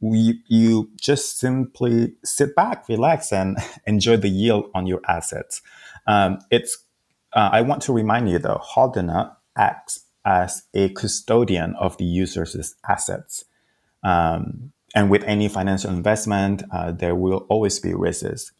we 0.00 0.40
you 0.46 0.90
just 0.98 1.38
simply 1.38 2.14
sit 2.24 2.54
back, 2.56 2.88
relax, 2.88 3.32
and 3.32 3.58
enjoy 3.86 4.16
the 4.16 4.28
yield 4.28 4.70
on 4.74 4.86
your 4.86 5.00
assets. 5.06 5.60
Um, 6.06 6.38
it's 6.50 6.78
uh, 7.32 7.50
I 7.52 7.60
want 7.62 7.82
to 7.82 7.92
remind 7.92 8.30
you 8.30 8.38
though, 8.38 8.60
Hodlnaut 8.62 9.36
acts 9.56 10.00
as 10.24 10.62
a 10.74 10.90
custodian 10.90 11.74
of 11.76 11.96
the 11.98 12.04
user's 12.04 12.74
assets. 12.88 13.44
Um, 14.02 14.72
and 14.94 15.10
with 15.10 15.24
any 15.24 15.48
financial 15.48 15.90
investment, 15.90 16.62
uh, 16.72 16.92
there 16.92 17.14
will 17.14 17.46
always 17.48 17.78
be 17.78 17.94
risks. 17.94 18.52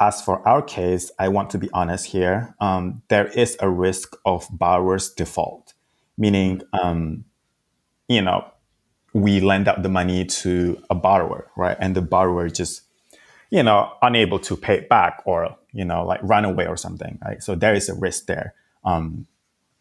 As 0.00 0.22
for 0.22 0.46
our 0.48 0.62
case, 0.62 1.10
I 1.18 1.28
want 1.28 1.50
to 1.50 1.58
be 1.58 1.68
honest 1.72 2.06
here. 2.06 2.54
Um, 2.60 3.02
there 3.08 3.26
is 3.26 3.56
a 3.60 3.68
risk 3.68 4.16
of 4.24 4.46
borrower's 4.50 5.10
default, 5.10 5.74
meaning, 6.16 6.62
um, 6.72 7.24
you 8.08 8.22
know, 8.22 8.46
we 9.12 9.40
lend 9.40 9.68
out 9.68 9.82
the 9.82 9.88
money 9.88 10.24
to 10.24 10.82
a 10.88 10.94
borrower, 10.94 11.50
right? 11.56 11.76
And 11.80 11.94
the 11.94 12.02
borrower 12.02 12.48
just 12.48 12.82
you 13.50 13.62
know, 13.62 13.92
unable 14.00 14.38
to 14.38 14.56
pay 14.56 14.78
it 14.78 14.88
back 14.88 15.22
or, 15.24 15.56
you 15.72 15.84
know, 15.84 16.04
like 16.04 16.20
run 16.22 16.44
away 16.44 16.66
or 16.66 16.76
something, 16.76 17.18
right? 17.24 17.42
So 17.42 17.54
there 17.54 17.74
is 17.74 17.88
a 17.88 17.94
risk 17.94 18.26
there. 18.26 18.54
Um, 18.84 19.26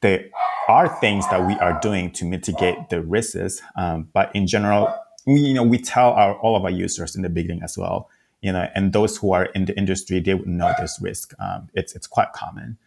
there 0.02 0.26
are 0.68 0.88
things 1.00 1.28
that 1.30 1.46
we 1.46 1.54
are 1.56 1.80
doing 1.80 2.12
to 2.12 2.26
mitigate 2.26 2.90
the 2.90 3.02
risks. 3.02 3.62
Um, 3.76 4.10
but 4.14 4.34
in 4.36 4.48
general, 4.48 4.94
we, 5.26 5.42
you 5.42 5.54
know, 5.54 5.64
we 5.64 5.78
tell 5.78 6.12
our, 6.12 6.36
all 6.40 6.56
of 6.56 6.64
our 6.64 6.72
users 6.72 7.16
in 7.16 7.22
the 7.22 7.30
beginning 7.30 7.62
as 7.64 7.78
well, 7.78 8.10
you 8.42 8.52
know, 8.52 8.68
and 8.74 8.94
those 8.94 9.18
who 9.18 9.34
are 9.34 9.46
in 9.46 9.66
the 9.66 9.78
industry, 9.78 10.20
they 10.20 10.34
would 10.34 10.48
know 10.48 10.74
this 10.80 11.00
risk. 11.02 11.34
Um, 11.40 11.70
it's, 11.74 11.96
it's 11.96 12.08
quite 12.08 12.34
common. 12.34 12.78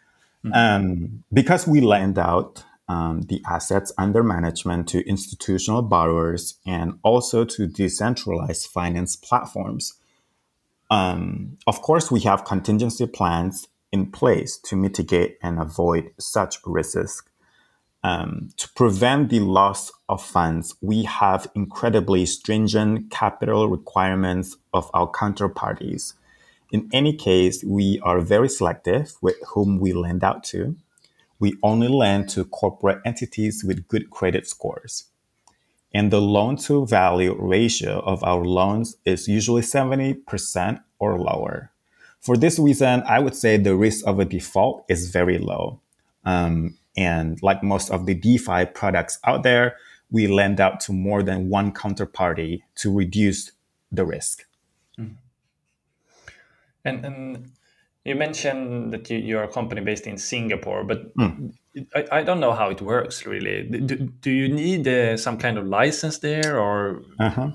Mm-hmm. 0.44 0.54
Um, 0.54 1.24
because 1.32 1.68
we 1.68 1.80
lend 1.80 2.18
out 2.18 2.64
um, 2.88 3.22
the 3.22 3.40
assets 3.46 3.92
under 3.96 4.22
management 4.22 4.88
to 4.88 5.06
institutional 5.08 5.82
borrowers 5.82 6.54
and 6.66 6.98
also 7.02 7.44
to 7.44 7.66
decentralized 7.66 8.66
finance 8.66 9.14
platforms. 9.14 9.94
Um, 10.92 11.56
of 11.66 11.80
course, 11.80 12.10
we 12.10 12.20
have 12.20 12.44
contingency 12.44 13.06
plans 13.06 13.66
in 13.92 14.10
place 14.10 14.58
to 14.58 14.76
mitigate 14.76 15.38
and 15.42 15.58
avoid 15.58 16.10
such 16.18 16.58
risks. 16.66 17.22
Um, 18.04 18.50
to 18.58 18.68
prevent 18.76 19.30
the 19.30 19.40
loss 19.40 19.90
of 20.10 20.22
funds, 20.22 20.74
we 20.82 21.04
have 21.04 21.50
incredibly 21.54 22.26
stringent 22.26 23.10
capital 23.10 23.70
requirements 23.70 24.58
of 24.74 24.90
our 24.92 25.10
counterparties. 25.10 26.12
In 26.70 26.90
any 26.92 27.14
case, 27.14 27.64
we 27.64 27.98
are 28.02 28.20
very 28.20 28.50
selective 28.50 29.14
with 29.22 29.36
whom 29.54 29.80
we 29.80 29.94
lend 29.94 30.22
out 30.22 30.44
to. 30.52 30.76
We 31.38 31.54
only 31.62 31.88
lend 31.88 32.28
to 32.30 32.44
corporate 32.44 33.00
entities 33.06 33.64
with 33.64 33.88
good 33.88 34.10
credit 34.10 34.46
scores 34.46 35.04
and 35.94 36.10
the 36.10 36.20
loan 36.20 36.56
to 36.56 36.86
value 36.86 37.36
ratio 37.38 38.00
of 38.00 38.22
our 38.24 38.44
loans 38.44 38.96
is 39.04 39.28
usually 39.28 39.62
70% 39.62 40.82
or 40.98 41.18
lower. 41.18 41.70
For 42.20 42.36
this 42.36 42.58
reason, 42.58 43.02
I 43.06 43.18
would 43.18 43.34
say 43.34 43.56
the 43.56 43.76
risk 43.76 44.06
of 44.06 44.18
a 44.18 44.24
default 44.24 44.84
is 44.88 45.10
very 45.10 45.38
low. 45.38 45.80
Um, 46.24 46.78
and 46.96 47.42
like 47.42 47.62
most 47.62 47.90
of 47.90 48.06
the 48.06 48.14
DeFi 48.14 48.66
products 48.66 49.18
out 49.24 49.42
there, 49.42 49.76
we 50.10 50.26
lend 50.28 50.60
out 50.60 50.78
to 50.80 50.92
more 50.92 51.22
than 51.22 51.48
one 51.48 51.72
counterparty 51.72 52.62
to 52.76 52.94
reduce 52.94 53.50
the 53.90 54.04
risk. 54.04 54.44
Mm. 54.98 55.16
And, 56.84 57.04
and 57.04 57.50
you 58.04 58.16
mentioned 58.16 58.92
that 58.92 59.08
you, 59.10 59.18
you're 59.18 59.44
a 59.44 59.48
company 59.48 59.80
based 59.80 60.06
in 60.06 60.18
Singapore, 60.18 60.84
but 60.84 61.14
mm. 61.16 61.52
I, 61.94 62.06
I, 62.12 62.22
don't 62.22 62.40
know 62.40 62.52
how 62.52 62.68
it 62.70 62.82
works 62.82 63.24
really. 63.26 63.62
Do, 63.62 63.96
do 63.96 64.30
you 64.30 64.48
need 64.48 64.86
uh, 64.88 65.16
some 65.16 65.38
kind 65.38 65.56
of 65.56 65.66
license 65.66 66.18
there, 66.18 66.58
or 66.58 67.02
uh-huh. 67.20 67.52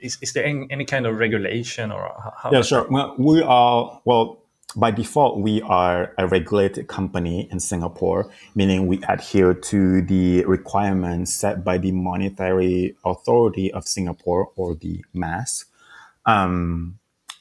is, 0.00 0.18
is 0.20 0.32
there 0.32 0.44
any, 0.44 0.66
any, 0.70 0.84
kind 0.84 1.06
of 1.06 1.18
regulation, 1.18 1.92
or 1.92 2.12
how? 2.36 2.50
Yeah, 2.50 2.62
sure. 2.62 2.86
Well, 2.90 3.14
we 3.18 3.40
are 3.42 4.00
well 4.04 4.40
by 4.74 4.90
default. 4.90 5.38
We 5.38 5.62
are 5.62 6.12
a 6.18 6.26
regulated 6.26 6.88
company 6.88 7.48
in 7.50 7.60
Singapore, 7.60 8.30
meaning 8.56 8.88
we 8.88 9.00
adhere 9.08 9.54
to 9.54 10.02
the 10.02 10.44
requirements 10.44 11.32
set 11.32 11.62
by 11.62 11.78
the 11.78 11.92
Monetary 11.92 12.96
Authority 13.04 13.72
of 13.72 13.86
Singapore, 13.86 14.50
or 14.56 14.74
the 14.74 15.04
MAS. 15.14 15.66
Um, 16.26 16.98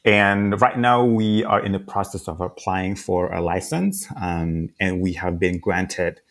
and 0.07 0.59
right 0.61 0.77
now, 0.79 1.03
we 1.03 1.43
are 1.43 1.63
in 1.63 1.73
the 1.73 1.79
process 1.79 2.27
of 2.27 2.41
applying 2.41 2.95
for 2.95 3.31
a 3.33 3.41
license, 3.41 4.07
um, 4.19 4.69
and 4.79 5.01
we 5.01 5.13
have 5.13 5.37
been 5.37 5.59
granted 5.59 6.21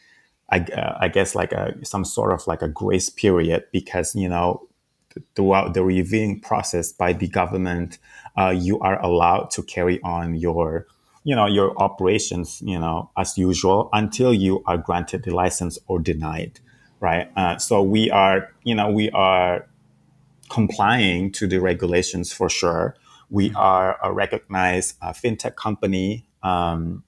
I, 0.51 0.61
uh, 0.61 0.99
I 1.01 1.09
guess 1.09 1.35
like 1.35 1.53
a 1.53 1.75
some 1.85 2.05
sort 2.05 2.33
of 2.33 2.47
like 2.47 2.63
a 2.63 2.69
grace 2.69 3.11
period 3.11 3.65
because 3.73 4.15
you 4.15 4.29
know 4.29 4.69
throughout 5.35 5.75
the 5.75 5.83
reviewing 5.83 6.41
process 6.41 6.93
by 6.93 7.13
the 7.13 7.27
government, 7.29 7.99
uh, 8.39 8.55
you 8.57 8.79
are 8.81 9.01
allowed 9.03 9.51
to 9.53 9.63
carry 9.63 10.01
on 10.03 10.35
your 10.35 10.87
you 11.25 11.35
know 11.35 11.47
your 11.47 11.77
operations 11.79 12.63
you 12.65 12.79
know 12.79 13.11
as 13.17 13.37
usual 13.37 13.89
until 13.93 14.33
you 14.33 14.63
are 14.67 14.79
granted 14.79 15.25
the 15.25 15.35
license 15.35 15.79
or 15.89 15.99
denied 15.99 16.61
right? 16.99 17.31
Uh, 17.37 17.59
so 17.59 17.83
we 17.83 18.11
are 18.11 18.51
you 18.63 18.75
know 18.75 18.91
we 18.91 19.11
are 19.11 19.67
complying 20.49 21.33
to 21.33 21.47
the 21.47 21.59
regulations 21.59 22.33
for 22.33 22.49
sure 22.49 22.95
we 23.31 23.53
are 23.55 23.99
a 24.03 24.13
recognized 24.13 24.97
uh, 25.03 25.13
fintech 25.13 25.57
company 25.57 26.27
um, 26.43 27.03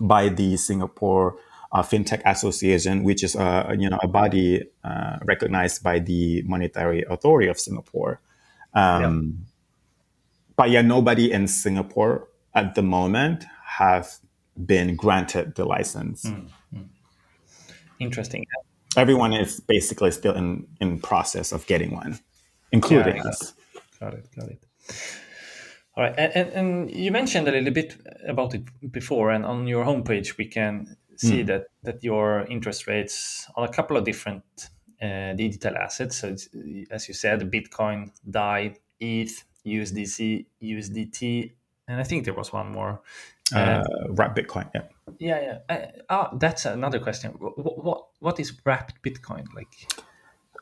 by 0.00 0.28
the 0.28 0.56
Singapore 0.56 1.36
uh, 1.72 1.82
FinTech 1.82 2.22
Association, 2.24 3.04
which 3.04 3.22
is 3.22 3.34
a 3.34 3.74
you 3.78 3.88
know 3.90 3.98
a 4.02 4.08
body 4.08 4.64
uh, 4.84 5.18
recognized 5.24 5.82
by 5.82 5.98
the 5.98 6.42
Monetary 6.42 7.04
Authority 7.08 7.48
of 7.48 7.58
Singapore. 7.58 8.20
Um, 8.74 9.46
But 10.56 10.70
yeah, 10.70 10.82
nobody 10.82 11.30
in 11.30 11.46
Singapore 11.46 12.26
at 12.52 12.74
the 12.74 12.82
moment 12.82 13.44
have 13.64 14.18
been 14.56 14.96
granted 14.96 15.54
the 15.54 15.64
license. 15.64 16.26
Interesting. 18.00 18.44
Everyone 18.96 19.32
is 19.32 19.60
basically 19.60 20.10
still 20.10 20.34
in 20.34 20.66
in 20.80 20.98
process 21.00 21.52
of 21.52 21.66
getting 21.66 21.94
one, 21.94 22.18
including 22.72 23.16
Yeah, 23.16 23.28
us. 23.28 23.54
Got 24.00 24.14
it. 24.14 24.26
Got 24.34 24.48
it. 24.48 24.64
All 25.98 26.04
right. 26.04 26.14
And, 26.16 26.48
and, 26.50 26.90
you 26.92 27.10
mentioned 27.10 27.48
a 27.48 27.50
little 27.50 27.72
bit 27.72 27.96
about 28.24 28.54
it 28.54 28.62
before, 28.92 29.32
and 29.32 29.44
on 29.44 29.66
your 29.66 29.84
homepage, 29.84 30.38
we 30.38 30.46
can 30.46 30.96
see 31.16 31.42
that, 31.42 31.64
that 31.82 32.04
your 32.04 32.46
interest 32.48 32.86
rates 32.86 33.50
on 33.56 33.68
a 33.68 33.72
couple 33.72 33.96
of 33.96 34.04
different 34.04 34.44
uh, 35.02 35.32
digital 35.32 35.76
assets. 35.76 36.18
So, 36.18 36.28
it's, 36.28 36.48
as 36.92 37.08
you 37.08 37.14
said, 37.14 37.50
Bitcoin, 37.50 38.12
DAI, 38.30 38.76
ETH, 39.00 39.44
USDC, 39.66 40.46
USDT, 40.62 41.52
and 41.88 42.00
I 42.00 42.04
think 42.04 42.24
there 42.24 42.34
was 42.34 42.52
one 42.52 42.70
more. 42.70 43.02
Uh, 43.52 43.82
wrap 44.10 44.36
Bitcoin, 44.36 44.70
yeah. 44.72 44.82
Yeah, 45.18 45.40
yeah. 45.40 45.58
Uh, 45.68 45.86
ah, 46.10 46.30
that's 46.34 46.64
another 46.64 47.00
question. 47.00 47.32
What, 47.32 47.84
what, 47.84 48.06
what 48.20 48.38
is 48.38 48.52
wrapped 48.64 49.02
Bitcoin 49.02 49.46
like? 49.52 50.06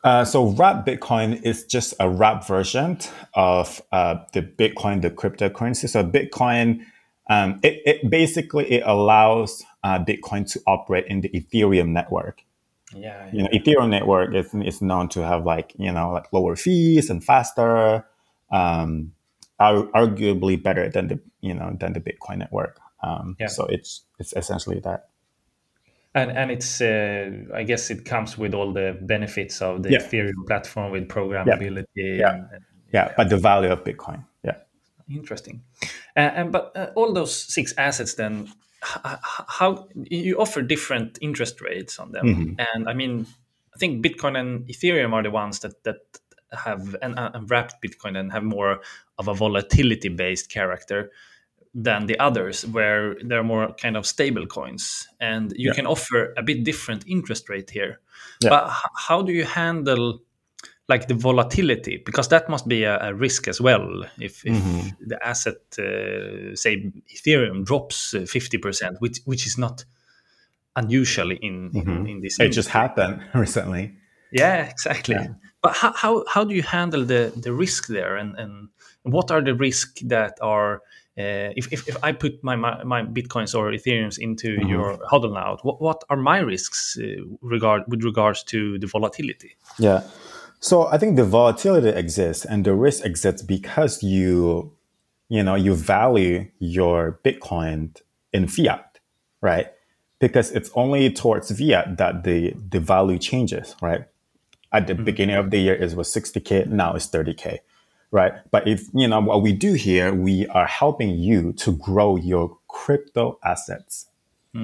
Uh, 0.03 0.23
so 0.23 0.49
wrap 0.51 0.85
Bitcoin 0.85 1.41
is 1.43 1.65
just 1.65 1.93
a 1.99 2.09
wrap 2.09 2.45
version 2.47 2.97
of 3.33 3.81
uh, 3.91 4.15
the 4.33 4.41
Bitcoin, 4.41 5.01
the 5.01 5.09
cryptocurrency. 5.09 5.89
So 5.89 6.03
Bitcoin, 6.03 6.81
um, 7.29 7.59
it, 7.63 7.81
it 7.85 8.09
basically 8.09 8.71
it 8.71 8.83
allows 8.85 9.63
uh, 9.83 9.99
Bitcoin 9.99 10.49
to 10.51 10.61
operate 10.67 11.05
in 11.07 11.21
the 11.21 11.29
Ethereum 11.29 11.89
network. 11.89 12.43
Yeah, 12.95 13.29
You 13.33 13.43
know, 13.43 13.49
Ethereum 13.49 13.89
network 13.89 14.33
is, 14.33 14.53
is 14.53 14.81
known 14.81 15.09
to 15.09 15.25
have 15.25 15.45
like 15.45 15.73
you 15.77 15.91
know 15.91 16.11
like 16.11 16.31
lower 16.31 16.55
fees 16.55 17.09
and 17.09 17.23
faster, 17.23 18.05
um, 18.51 19.11
ar- 19.59 19.87
arguably 19.93 20.61
better 20.61 20.89
than 20.89 21.07
the 21.07 21.19
you 21.41 21.53
know 21.53 21.75
than 21.77 21.93
the 21.93 21.99
Bitcoin 21.99 22.37
network. 22.37 22.79
Um, 23.03 23.35
Yeah. 23.39 23.47
So 23.47 23.65
it's 23.65 24.03
it's 24.19 24.33
essentially 24.33 24.79
that. 24.81 25.09
And 26.17 26.31
and 26.37 26.51
it's 26.51 26.81
uh, 26.81 27.31
I 27.53 27.63
guess 27.63 27.89
it 27.89 28.05
comes 28.05 28.37
with 28.37 28.53
all 28.53 28.73
the 28.73 28.97
benefits 29.01 29.61
of 29.61 29.83
the 29.83 29.91
Yeah. 29.91 29.99
Ethereum 29.99 30.45
platform 30.47 30.91
with 30.91 31.07
programmability. 31.07 32.19
Yeah. 32.19 32.33
And, 32.33 32.47
and 32.53 32.63
Yeah, 32.93 33.13
but 33.17 33.29
the 33.29 33.37
value 33.37 33.71
of 33.71 33.83
Bitcoin. 33.83 34.25
Yeah. 34.43 34.57
interesting. 35.09 35.61
Uh, 36.15 36.31
and 36.39 36.51
but 36.51 36.71
uh, 36.75 36.89
all 36.95 37.13
those 37.13 37.33
six 37.53 37.73
assets, 37.77 38.15
then 38.15 38.47
h- 38.83 39.19
how 39.59 39.87
you 39.95 40.39
offer 40.39 40.61
different 40.61 41.17
interest 41.21 41.61
rates 41.61 41.99
on 41.99 42.11
them? 42.11 42.25
Mm-hmm. 42.25 42.53
And 42.75 42.89
I 42.89 42.93
mean, 42.93 43.25
I 43.75 43.77
think 43.77 44.05
Bitcoin 44.05 44.37
and 44.37 44.67
Ethereum 44.67 45.13
are 45.13 45.23
the 45.23 45.31
ones 45.31 45.59
that 45.59 45.83
that 45.83 45.97
have 46.51 46.95
and, 47.01 47.17
uh, 47.19 47.31
wrapped 47.47 47.75
Bitcoin 47.81 48.17
and 48.17 48.31
have 48.31 48.43
more 48.43 48.79
of 49.17 49.27
a 49.27 49.33
volatility 49.33 50.09
based 50.09 50.49
character 50.49 51.11
than 51.83 52.07
the 52.07 52.17
others 52.19 52.65
where 52.65 53.15
they're 53.27 53.43
more 53.43 53.73
kind 53.81 53.95
of 53.97 54.05
stable 54.05 54.45
coins 54.47 55.07
and 55.19 55.51
you 55.55 55.69
Yeah. 55.69 55.75
can 55.75 55.85
offer 55.87 56.33
a 56.37 56.41
bit 56.43 56.63
different 56.65 57.03
interest 57.07 57.49
rate 57.49 57.69
here 57.69 57.99
Yeah. 58.41 58.49
but 58.49 58.63
how 59.07 59.21
do 59.25 59.31
you 59.31 59.45
handle 59.45 60.19
like 60.89 61.05
the 61.07 61.13
volatility 61.13 62.01
because 62.05 62.29
that 62.29 62.49
must 62.49 62.67
be 62.67 62.85
a, 62.85 62.97
a 63.09 63.13
risk 63.13 63.47
as 63.47 63.61
well 63.61 64.03
if, 64.19 64.43
if 64.45 64.55
Mm-hmm. 64.55 64.87
the 65.09 65.17
asset 65.27 65.57
uh, 65.79 66.55
say 66.55 66.91
ethereum 67.15 67.63
drops 67.63 68.13
uh, 68.13 68.19
50% 68.21 68.95
which 68.99 69.19
which 69.25 69.45
is 69.45 69.57
not 69.57 69.85
unusually 70.75 71.35
in 71.41 71.71
in, 71.73 72.07
in 72.07 72.21
this 72.21 72.37
Mm-hmm. 72.37 72.49
It 72.51 72.55
just 72.55 72.69
happened 72.69 73.21
recently. 73.33 73.95
Yeah, 74.31 74.69
exactly. 74.69 75.15
But 75.61 75.75
how, 75.75 75.91
how 75.93 76.23
how 76.33 76.43
do 76.45 76.53
you 76.53 76.63
handle 76.63 77.05
the 77.05 77.31
the 77.43 77.51
risk 77.51 77.87
there, 77.87 78.17
and 78.21 78.35
and 78.37 78.69
what 79.03 79.31
are 79.31 79.41
the 79.43 79.53
risks 79.55 80.01
that 80.09 80.33
are 80.41 80.81
uh, 81.17 81.49
if, 81.55 81.73
if 81.73 81.87
if 81.87 81.97
I 82.03 82.11
put 82.11 82.43
my 82.43 82.55
my, 82.55 82.83
my 82.83 83.01
bitcoins 83.01 83.55
or 83.57 83.71
ethereums 83.71 84.19
into 84.19 84.57
your 84.67 84.97
Hodlnaut, 85.11 85.63
what 85.63 85.81
what 85.81 86.03
are 86.09 86.17
my 86.17 86.39
risks 86.39 86.97
uh, 87.01 87.23
regard 87.41 87.83
with 87.87 88.03
regards 88.03 88.43
to 88.43 88.77
the 88.77 88.87
volatility? 88.87 89.55
Yeah. 89.79 90.03
So 90.59 90.87
I 90.87 90.97
think 90.97 91.15
the 91.15 91.23
volatility 91.25 91.89
exists 91.89 92.45
and 92.45 92.65
the 92.65 92.73
risk 92.73 93.05
exists 93.05 93.41
because 93.41 94.01
you, 94.01 94.73
you 95.29 95.43
know, 95.43 95.55
you 95.55 95.75
value 95.75 96.49
your 96.59 97.19
Bitcoin 97.23 97.95
in 98.33 98.47
fiat, 98.47 98.99
right? 99.41 99.67
Because 100.19 100.51
it's 100.51 100.71
only 100.73 101.11
towards 101.11 101.55
fiat 101.55 101.97
that 101.97 102.23
the, 102.23 102.53
the 102.69 102.79
value 102.79 103.19
changes, 103.19 103.75
right? 103.81 104.05
At 104.73 104.87
the 104.87 104.95
beginning 104.95 105.35
of 105.35 105.51
the 105.51 105.59
year, 105.59 105.75
it 105.75 105.93
was 105.93 106.13
60K, 106.13 106.67
now 106.67 106.95
it's 106.95 107.07
30K, 107.07 107.59
right? 108.11 108.33
But 108.51 108.67
if, 108.67 108.87
you 108.93 109.07
know, 109.07 109.19
what 109.19 109.41
we 109.41 109.53
do 109.53 109.73
here, 109.73 110.13
we 110.13 110.47
are 110.47 110.65
helping 110.65 111.17
you 111.17 111.53
to 111.53 111.71
grow 111.73 112.15
your 112.15 112.57
crypto 112.67 113.39
assets, 113.43 114.07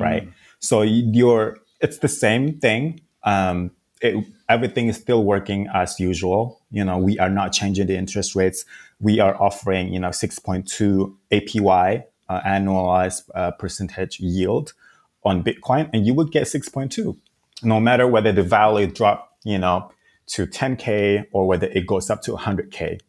right? 0.02 0.30
So 0.60 0.82
you're, 0.82 1.60
it's 1.82 1.98
the 2.00 2.08
same 2.08 2.60
thing. 2.60 3.02
Um, 3.24 3.72
it, 4.02 4.26
everything 4.50 4.88
is 4.88 4.98
still 4.98 5.24
working 5.24 5.68
as 5.74 6.00
usual. 6.00 6.62
You 6.72 6.84
know, 6.84 6.98
we 6.98 7.20
are 7.20 7.30
not 7.30 7.54
changing 7.54 7.88
the 7.88 7.96
interest 7.98 8.36
rates. 8.36 8.66
We 9.00 9.20
are 9.20 9.42
offering, 9.42 9.94
you 9.94 10.00
know, 10.00 10.10
6.2 10.10 11.16
APY, 11.32 12.04
uh, 12.30 12.42
annualized 12.42 13.24
uh, 13.36 13.52
percentage 13.52 14.20
yield 14.20 14.74
on 15.24 15.44
Bitcoin, 15.44 15.90
and 15.94 16.06
you 16.06 16.14
would 16.14 16.32
get 16.32 16.44
6.2, 16.44 17.16
no 17.64 17.80
matter 17.80 18.08
whether 18.08 18.32
the 18.32 18.44
value 18.44 18.88
drop, 18.88 19.38
you 19.44 19.58
know, 19.58 19.92
to 20.28 20.46
10k 20.48 21.26
or 21.32 21.48
whether 21.48 21.68
it 21.68 21.86
goes 21.86 22.10
up 22.10 22.22
to 22.24 22.32
100k, 22.32 23.00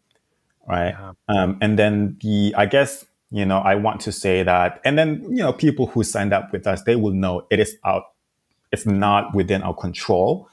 right? 0.68 0.94
Um, 1.28 1.58
and 1.60 1.78
then 1.78 2.16
the, 2.20 2.54
I 2.56 2.66
guess, 2.66 3.04
you 3.30 3.44
know, 3.44 3.58
I 3.58 3.74
want 3.74 4.00
to 4.02 4.12
say 4.12 4.42
that, 4.42 4.80
and 4.84 4.98
then 4.98 5.24
you 5.28 5.42
know, 5.42 5.52
people 5.52 5.86
who 5.88 6.04
signed 6.04 6.32
up 6.32 6.52
with 6.52 6.66
us, 6.66 6.82
they 6.82 6.96
will 6.96 7.12
know 7.12 7.46
it 7.50 7.58
is 7.60 7.76
out. 7.84 8.04
It's 8.70 8.86
not 8.86 9.34
within 9.34 9.62
our 9.62 9.74
control 9.74 10.48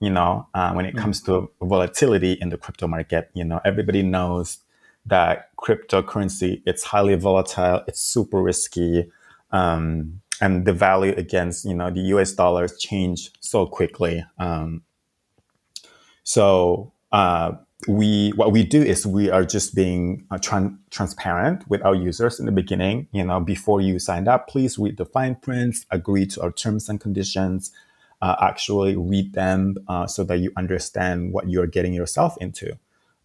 you 0.00 0.10
know, 0.10 0.46
uh, 0.52 0.72
when 0.72 0.84
it 0.84 0.94
comes 0.96 1.22
to 1.22 1.50
volatility 1.62 2.32
in 2.32 2.50
the 2.50 2.58
crypto 2.58 2.86
market, 2.86 3.30
you 3.32 3.44
know, 3.44 3.60
everybody 3.64 4.02
knows 4.02 4.58
that 5.06 5.48
cryptocurrency 5.56 6.62
it's 6.66 6.84
highly 6.84 7.14
volatile, 7.14 7.82
it's 7.86 8.00
super 8.00 8.42
risky, 8.42 9.10
um, 9.50 10.20
and 10.40 10.66
the 10.66 10.72
value 10.72 11.14
against 11.16 11.64
you 11.64 11.74
know 11.74 11.90
the 11.90 12.00
U.S. 12.14 12.32
dollars 12.32 12.76
change 12.78 13.30
so 13.40 13.66
quickly. 13.66 14.24
Um, 14.38 14.82
so 16.22 16.92
uh, 17.12 17.52
we 17.86 18.30
what 18.36 18.52
we 18.52 18.64
do 18.64 18.82
is 18.82 19.06
we 19.06 19.30
are 19.30 19.44
just 19.44 19.74
being 19.74 20.26
uh, 20.30 20.36
tran- 20.36 20.78
transparent 20.90 21.68
with 21.68 21.82
our 21.84 21.94
users 21.94 22.40
in 22.40 22.46
the 22.46 22.52
beginning. 22.52 23.08
You 23.12 23.24
know, 23.24 23.40
before 23.40 23.80
you 23.80 23.98
signed 23.98 24.28
up, 24.28 24.48
please 24.48 24.78
read 24.78 24.96
the 24.96 25.04
fine 25.04 25.34
prints, 25.36 25.86
agree 25.90 26.26
to 26.26 26.42
our 26.42 26.52
terms 26.52 26.88
and 26.88 27.00
conditions 27.00 27.72
uh, 28.24 28.36
actually 28.40 28.96
read 28.96 29.34
them 29.34 29.76
uh, 29.86 30.06
so 30.06 30.24
that 30.24 30.38
you 30.38 30.50
understand 30.56 31.32
what 31.32 31.48
you're 31.50 31.66
getting 31.66 31.92
yourself 31.92 32.36
into. 32.40 32.78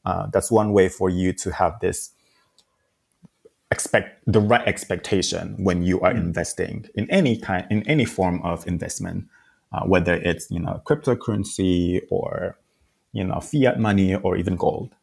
Uh, 0.06 0.28
that's 0.28 0.52
one 0.52 0.74
way 0.74 0.90
for 0.90 1.10
you 1.10 1.32
to 1.32 1.52
have 1.52 1.80
this 1.80 2.12
expect 3.72 4.22
the 4.26 4.42
right 4.42 4.68
expectation 4.68 5.56
when 5.64 5.84
you 5.84 6.02
are 6.02 6.12
investing 6.12 6.86
in 6.96 7.10
any 7.10 7.38
kind 7.38 7.66
in 7.70 7.88
any 7.88 8.04
form 8.04 8.42
of 8.42 8.68
investment, 8.68 9.26
uh, 9.72 9.84
whether 9.84 10.16
it's 10.16 10.52
you 10.52 10.60
know 10.60 10.82
cryptocurrency 10.86 12.02
or 12.10 12.58
you 13.12 13.24
know 13.24 13.40
fiat 13.40 13.80
money 13.80 14.16
or 14.16 14.38
even 14.38 14.56
gold. 14.56 14.96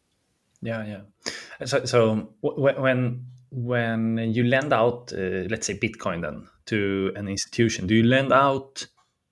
Yeah, 0.61 0.85
yeah. 0.85 1.65
So, 1.65 1.85
so 1.85 2.29
when 2.41 3.25
when 3.51 4.17
you 4.17 4.43
lend 4.43 4.73
out, 4.73 5.13
uh, 5.13 5.47
let's 5.49 5.67
say 5.67 5.77
Bitcoin, 5.77 6.21
then 6.21 6.47
to 6.65 7.11
an 7.15 7.27
institution, 7.27 7.87
do 7.87 7.95
you 7.95 8.03
lend 8.03 8.33
out 8.33 8.87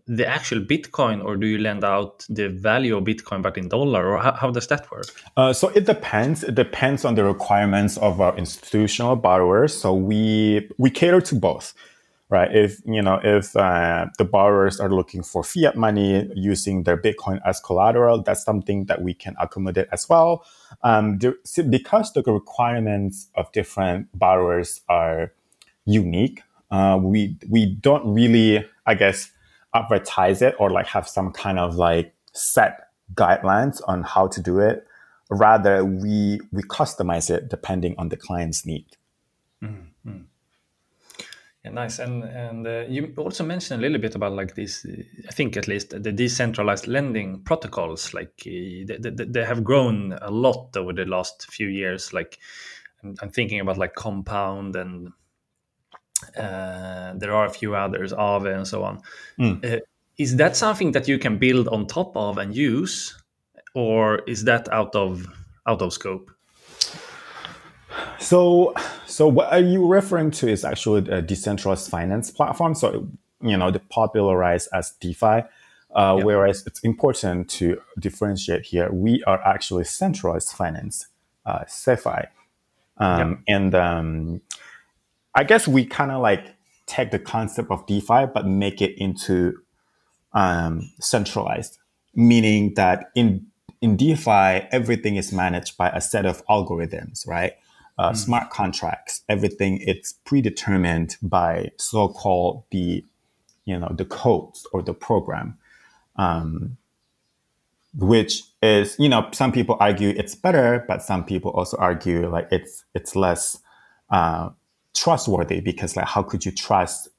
the 0.08 0.26
actual 0.28 0.60
Bitcoin, 0.60 1.24
or 1.24 1.36
do 1.36 1.48
you 1.48 1.58
lend 1.58 1.84
out 1.84 2.26
the 2.30 2.50
value 2.50 2.96
of 2.96 3.04
Bitcoin 3.04 3.42
but 3.42 3.58
in 3.58 3.70
dollar, 3.70 4.08
or 4.08 4.22
how, 4.22 4.34
how 4.34 4.52
does 4.52 4.68
that 4.68 4.90
work? 4.92 5.08
Uh, 5.36 5.52
so 5.52 5.70
it 5.70 5.86
depends. 5.86 6.44
It 6.44 6.54
depends 6.54 7.06
on 7.06 7.16
the 7.16 7.24
requirements 7.24 7.98
of 7.98 8.22
our 8.22 8.38
institutional 8.38 9.16
borrowers. 9.16 9.76
So 9.76 9.94
we 9.94 10.70
we 10.78 10.92
cater 10.92 11.22
to 11.22 11.36
both. 11.36 11.74
Right? 12.30 12.54
If 12.54 12.82
you 12.86 13.02
know 13.02 13.20
if 13.24 13.56
uh, 13.56 14.08
the 14.18 14.26
borrowers 14.26 14.80
are 14.80 14.90
looking 14.90 15.24
for 15.24 15.44
fiat 15.44 15.76
money 15.76 16.30
using 16.36 16.84
their 16.84 16.98
Bitcoin 16.98 17.40
as 17.46 17.60
collateral, 17.60 18.22
that's 18.22 18.44
something 18.44 18.86
that 18.86 19.02
we 19.02 19.14
can 19.14 19.36
accommodate 19.40 19.88
as 19.92 20.08
well. 20.10 20.46
Um, 20.84 21.20
there, 21.20 21.36
because 21.70 22.14
the 22.14 22.24
requirements 22.24 23.30
of 23.36 23.52
different 23.52 24.08
borrowers 24.18 24.82
are 24.90 25.34
unique, 25.86 26.42
uh, 26.72 27.00
we 27.02 27.38
we 27.50 27.66
don't 27.66 28.14
really, 28.14 28.66
I 28.86 28.96
guess, 28.96 29.32
advertise 29.74 30.42
it 30.42 30.56
or 30.60 30.70
like 30.70 30.88
have 30.88 31.08
some 31.08 31.32
kind 31.32 31.60
of 31.60 31.76
like 31.76 32.14
set 32.34 32.90
guidelines 33.14 33.82
on 33.88 34.04
how 34.04 34.28
to 34.28 34.42
do 34.42 34.60
it. 34.60 34.88
Rather, 35.30 35.86
we 35.86 36.40
we 36.52 36.64
customize 36.64 37.30
it 37.30 37.50
depending 37.50 37.96
on 37.98 38.10
the 38.10 38.18
client's 38.18 38.66
need. 38.66 38.86
Mm-hmm. 39.64 40.22
Yeah, 41.66 41.72
nice. 41.72 41.98
And 41.98 42.24
and 42.24 42.68
uh, 42.68 42.84
you 42.88 43.12
also 43.18 43.44
mentioned 43.44 43.80
a 43.80 43.82
little 43.82 44.00
bit 44.00 44.14
about 44.14 44.34
like 44.34 44.54
this. 44.54 44.86
I 45.28 45.32
think 45.32 45.58
at 45.58 45.68
least 45.68 45.90
the 45.90 46.12
decentralized 46.12 46.86
lending 46.86 47.42
protocols, 47.42 48.14
like 48.14 48.34
uh, 48.46 48.86
they, 48.86 48.98
they, 49.00 49.26
they, 49.26 49.44
have 49.44 49.64
grown 49.64 50.14
a 50.22 50.30
lot 50.30 50.78
over 50.78 50.94
the 50.94 51.06
last 51.06 51.48
few 51.50 51.68
years. 51.68 52.14
Like 52.14 52.38
I'm, 53.04 53.16
I'm 53.20 53.32
thinking 53.32 53.60
about 53.62 53.80
like 53.80 53.96
Compound 53.96 54.76
and 54.76 55.12
uh, 56.38 57.14
there 57.16 57.34
are 57.34 57.48
a 57.48 57.50
few 57.50 57.76
others, 57.76 58.14
Aave 58.14 58.56
and 58.56 58.68
so 58.68 58.84
on. 58.84 59.02
Mm. 59.40 59.82
is 60.20 60.36
that 60.36 60.56
something 60.56 60.92
that 60.92 61.08
you 61.08 61.18
can 61.18 61.40
build 61.40 61.68
on 61.70 61.88
top 61.88 62.16
of 62.16 62.38
and 62.38 62.56
use, 62.56 63.18
or 63.74 64.20
is 64.28 64.44
that 64.44 64.72
out 64.72 64.96
of 64.96 65.26
out 65.66 65.82
of 65.82 65.94
scope? 65.94 66.30
So, 68.26 68.74
so 69.06 69.28
what 69.28 69.54
are 69.54 69.60
you 69.60 69.86
referring 69.86 70.32
to 70.32 70.50
is 70.50 70.66
actually 70.66 71.08
a 71.12 71.22
decentralized 71.22 71.92
finance 71.92 72.32
platform. 72.32 72.74
So, 72.74 73.08
you 73.40 73.56
know, 73.56 73.70
the 73.70 73.80
popularized 73.80 74.68
as 74.74 74.92
DeFi. 75.00 75.44
Uh, 75.96 76.16
yep. 76.18 76.26
Whereas 76.26 76.66
it's 76.66 76.80
important 76.80 77.50
to 77.52 77.80
differentiate 78.00 78.66
here. 78.66 78.92
We 78.92 79.24
are 79.26 79.40
actually 79.46 79.84
centralized 79.84 80.50
finance, 80.50 81.08
uh, 81.46 81.66
CeFi. 81.66 82.28
Um, 82.98 83.30
yep. 83.30 83.40
And 83.48 83.76
um, 83.76 84.42
I 85.36 85.44
guess 85.44 85.68
we 85.68 85.86
kind 85.86 86.12
of 86.12 86.22
like 86.22 86.48
take 86.88 87.12
the 87.12 87.20
concept 87.20 87.70
of 87.70 87.86
DeFi, 87.86 88.26
but 88.34 88.48
make 88.48 88.82
it 88.82 88.98
into 88.98 89.54
um, 90.34 90.92
centralized, 91.00 91.78
meaning 92.16 92.74
that 92.74 93.12
in 93.16 93.46
in 93.82 93.98
DeFi, 93.98 94.68
everything 94.72 95.16
is 95.16 95.32
managed 95.32 95.78
by 95.78 95.90
a 95.90 96.02
set 96.02 96.26
of 96.26 96.44
algorithms, 96.48 97.28
right? 97.28 97.54
Uh, 97.98 98.12
mm. 98.12 98.18
smart 98.18 98.50
contracts, 98.50 99.22
everything 99.30 99.80
it's 99.82 100.14
predetermined 100.26 101.18
by 101.22 101.72
so-called 101.78 102.64
the, 102.72 103.04
you 103.66 103.78
know, 103.78 103.92
the 103.96 104.06
codes 104.06 104.68
or 104.74 104.82
the 104.82 104.94
program, 104.94 105.58
um, 106.18 106.78
which 107.98 108.44
is, 108.62 108.96
you 109.00 109.08
know, 109.08 109.30
some 109.32 109.52
people 109.52 109.78
argue 109.80 110.10
it's 110.10 110.36
better, 110.36 110.84
but 110.88 111.02
some 111.02 111.24
people 111.24 111.52
also 111.52 111.78
argue 111.78 112.30
like 112.30 112.48
it's 112.52 112.84
it's 112.94 113.16
less 113.16 113.60
uh, 114.10 114.50
trustworthy 114.94 115.62
because 115.62 115.96
like 115.96 116.08
how 116.08 116.22
could 116.22 116.46
you 116.46 116.52
trust 116.52 117.10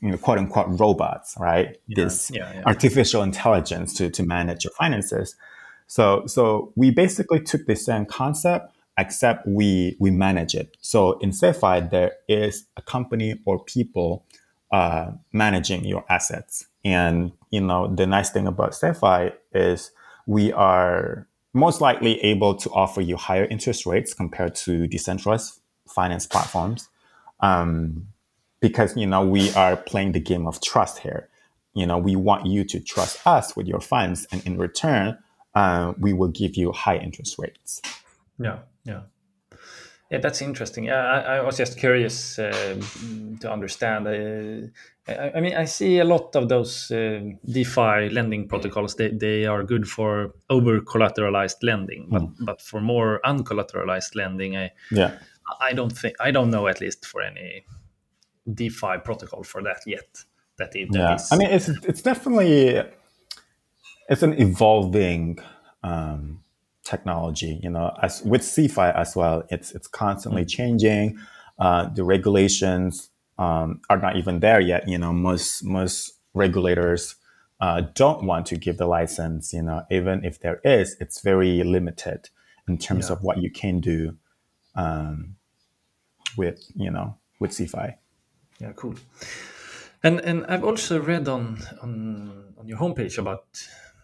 you 0.00 0.10
know, 0.10 0.16
quote 0.16 0.38
unquote 0.38 0.66
robots, 0.80 1.36
right? 1.38 1.76
Yeah, 1.86 2.04
this 2.04 2.30
yeah, 2.32 2.52
yeah. 2.54 2.62
artificial 2.64 3.22
intelligence 3.22 3.92
to, 3.94 4.10
to 4.10 4.22
manage 4.22 4.64
your 4.64 4.72
finances. 4.72 5.36
So, 5.86 6.26
so 6.26 6.72
we 6.76 6.90
basically 6.90 7.40
took 7.40 7.66
the 7.66 7.76
same 7.76 8.06
concept 8.06 8.74
except 8.98 9.46
we 9.46 9.96
we 9.98 10.10
manage 10.10 10.54
it. 10.54 10.76
So 10.80 11.18
in 11.18 11.30
CeFi, 11.30 11.90
there 11.90 12.12
is 12.28 12.66
a 12.76 12.82
company 12.82 13.40
or 13.44 13.62
people 13.62 14.24
uh, 14.72 15.12
managing 15.32 15.84
your 15.84 16.04
assets. 16.08 16.66
And 16.84 17.32
you 17.50 17.60
know 17.60 17.94
the 17.94 18.06
nice 18.06 18.30
thing 18.30 18.46
about 18.46 18.72
CeFi 18.72 19.32
is 19.52 19.90
we 20.26 20.52
are 20.52 21.26
most 21.52 21.80
likely 21.80 22.22
able 22.22 22.54
to 22.54 22.70
offer 22.70 23.00
you 23.00 23.16
higher 23.16 23.44
interest 23.44 23.86
rates 23.86 24.12
compared 24.12 24.54
to 24.54 24.86
decentralized 24.86 25.60
finance 25.88 26.26
platforms, 26.26 26.88
um, 27.40 28.08
because 28.60 28.96
you 28.96 29.06
know 29.06 29.26
we 29.26 29.52
are 29.54 29.76
playing 29.76 30.12
the 30.12 30.20
game 30.20 30.46
of 30.46 30.60
trust 30.60 30.98
here. 30.98 31.28
You 31.74 31.86
know 31.86 31.98
we 31.98 32.16
want 32.16 32.46
you 32.46 32.64
to 32.64 32.80
trust 32.80 33.26
us 33.26 33.56
with 33.56 33.66
your 33.66 33.80
funds, 33.80 34.26
and 34.30 34.44
in 34.46 34.58
return, 34.58 35.18
uh, 35.54 35.92
we 35.98 36.12
will 36.12 36.28
give 36.28 36.56
you 36.56 36.72
high 36.72 36.98
interest 36.98 37.36
rates. 37.38 37.80
Yeah, 38.38 38.58
yeah. 38.86 39.02
Yeah, 40.10 40.18
that's 40.18 40.40
interesting. 40.40 40.84
Yeah, 40.84 41.04
I, 41.04 41.38
I 41.38 41.40
was 41.40 41.56
just 41.56 41.78
curious 41.78 42.38
uh, 42.38 42.80
to 43.40 43.52
understand. 43.52 44.06
Uh, 44.06 44.68
I, 45.08 45.32
I, 45.34 45.40
mean, 45.40 45.56
I 45.56 45.64
see 45.64 45.98
a 45.98 46.04
lot 46.04 46.36
of 46.36 46.48
those 46.48 46.92
uh, 46.92 47.20
DeFi 47.44 48.10
lending 48.10 48.46
protocols. 48.46 48.94
They, 48.94 49.08
they 49.08 49.46
are 49.46 49.64
good 49.64 49.88
for 49.88 50.34
over 50.48 50.80
collateralized 50.80 51.56
lending, 51.62 52.06
but 52.08 52.22
mm. 52.22 52.34
but 52.38 52.62
for 52.62 52.80
more 52.80 53.20
uncollateralized 53.24 54.14
lending, 54.14 54.56
I 54.56 54.70
yeah, 54.92 55.18
I 55.60 55.72
don't 55.72 55.92
think 55.92 56.14
I 56.20 56.30
don't 56.30 56.52
know 56.52 56.68
at 56.68 56.80
least 56.80 57.04
for 57.04 57.20
any 57.20 57.64
DeFi 58.54 58.98
protocol 59.02 59.42
for 59.42 59.60
that 59.64 59.80
yet. 59.86 60.24
That, 60.58 60.74
it, 60.76 60.92
that 60.92 60.98
yeah, 60.98 61.14
is, 61.16 61.28
I 61.32 61.36
mean, 61.36 61.50
it's 61.50 61.68
it's 61.68 62.02
definitely 62.02 62.80
it's 64.08 64.22
an 64.22 64.34
evolving. 64.40 65.40
Um, 65.82 66.42
technology. 66.86 67.60
You 67.62 67.70
know, 67.70 67.94
as 68.02 68.22
with 68.22 68.42
CeFi 68.42 68.94
as 68.94 69.16
well, 69.16 69.42
it's 69.50 69.72
it's 69.72 69.88
constantly 69.88 70.42
mm-hmm. 70.42 70.62
changing. 70.62 71.18
Uh, 71.58 71.88
the 71.88 72.04
regulations 72.04 73.10
um, 73.38 73.80
are 73.90 73.98
not 73.98 74.16
even 74.16 74.40
there 74.40 74.60
yet. 74.60 74.88
You 74.88 74.98
know, 74.98 75.12
most 75.12 75.64
most 75.64 76.12
regulators 76.32 77.16
uh, 77.60 77.82
don't 77.94 78.24
want 78.24 78.46
to 78.46 78.56
give 78.56 78.78
the 78.78 78.86
license. 78.86 79.52
You 79.52 79.62
know, 79.62 79.82
even 79.90 80.24
if 80.24 80.40
there 80.40 80.60
is, 80.64 80.96
it's 81.00 81.20
very 81.20 81.62
limited 81.62 82.30
in 82.68 82.78
terms 82.78 83.08
yeah. 83.08 83.14
of 83.14 83.22
what 83.22 83.38
you 83.38 83.50
can 83.50 83.80
do 83.80 84.16
um, 84.74 85.36
with 86.36 86.60
you 86.74 86.90
know 86.90 87.16
with 87.40 87.50
CeFi. 87.50 87.96
Yeah, 88.60 88.72
cool. 88.76 88.94
And 90.02 90.20
and 90.20 90.46
I've 90.46 90.64
also 90.64 91.00
read 91.00 91.28
on 91.28 91.58
on 91.82 92.54
on 92.58 92.68
your 92.68 92.78
homepage 92.78 93.18
about 93.18 93.46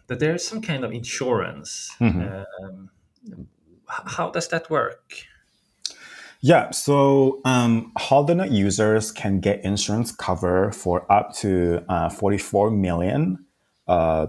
that 0.07 0.19
there's 0.19 0.45
some 0.45 0.61
kind 0.61 0.83
of 0.83 0.91
insurance. 0.91 1.91
Mm-hmm. 1.99 2.65
Um, 2.65 2.89
how 3.87 4.29
does 4.31 4.47
that 4.49 4.69
work? 4.69 5.25
Yeah, 6.41 6.71
so 6.71 7.39
um, 7.45 7.93
Hodlnaut 7.97 8.51
users 8.51 9.11
can 9.11 9.39
get 9.39 9.63
insurance 9.63 10.11
cover 10.11 10.73
for 10.73 11.09
up 11.09 11.33
to 11.37 11.83
uh, 11.87 12.09
44 12.09 12.69
million 12.69 13.45
uh, 13.87 14.27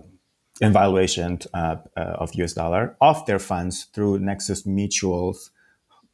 in 0.61 0.73
valuation 0.73 1.41
uh, 1.53 1.77
uh 1.97 2.01
of 2.01 2.33
US 2.35 2.53
dollar 2.53 2.97
of 3.01 3.27
their 3.27 3.41
funds 3.41 3.85
through 3.93 4.21
Nexus 4.21 4.65
Mutual's 4.65 5.51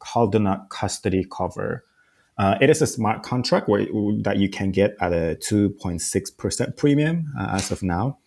Hodlnaut 0.03 0.69
custody 0.69 1.25
cover. 1.31 1.85
Uh, 2.37 2.57
it 2.59 2.69
is 2.71 2.81
a 2.81 2.87
smart 2.87 3.21
contract 3.21 3.69
where, 3.69 3.85
that 4.23 4.37
you 4.37 4.49
can 4.49 4.71
get 4.71 4.95
at 4.99 5.13
a 5.13 5.37
2.6% 5.47 6.77
premium 6.77 7.31
uh, 7.39 7.49
as 7.51 7.69
of 7.69 7.83
now. 7.83 8.17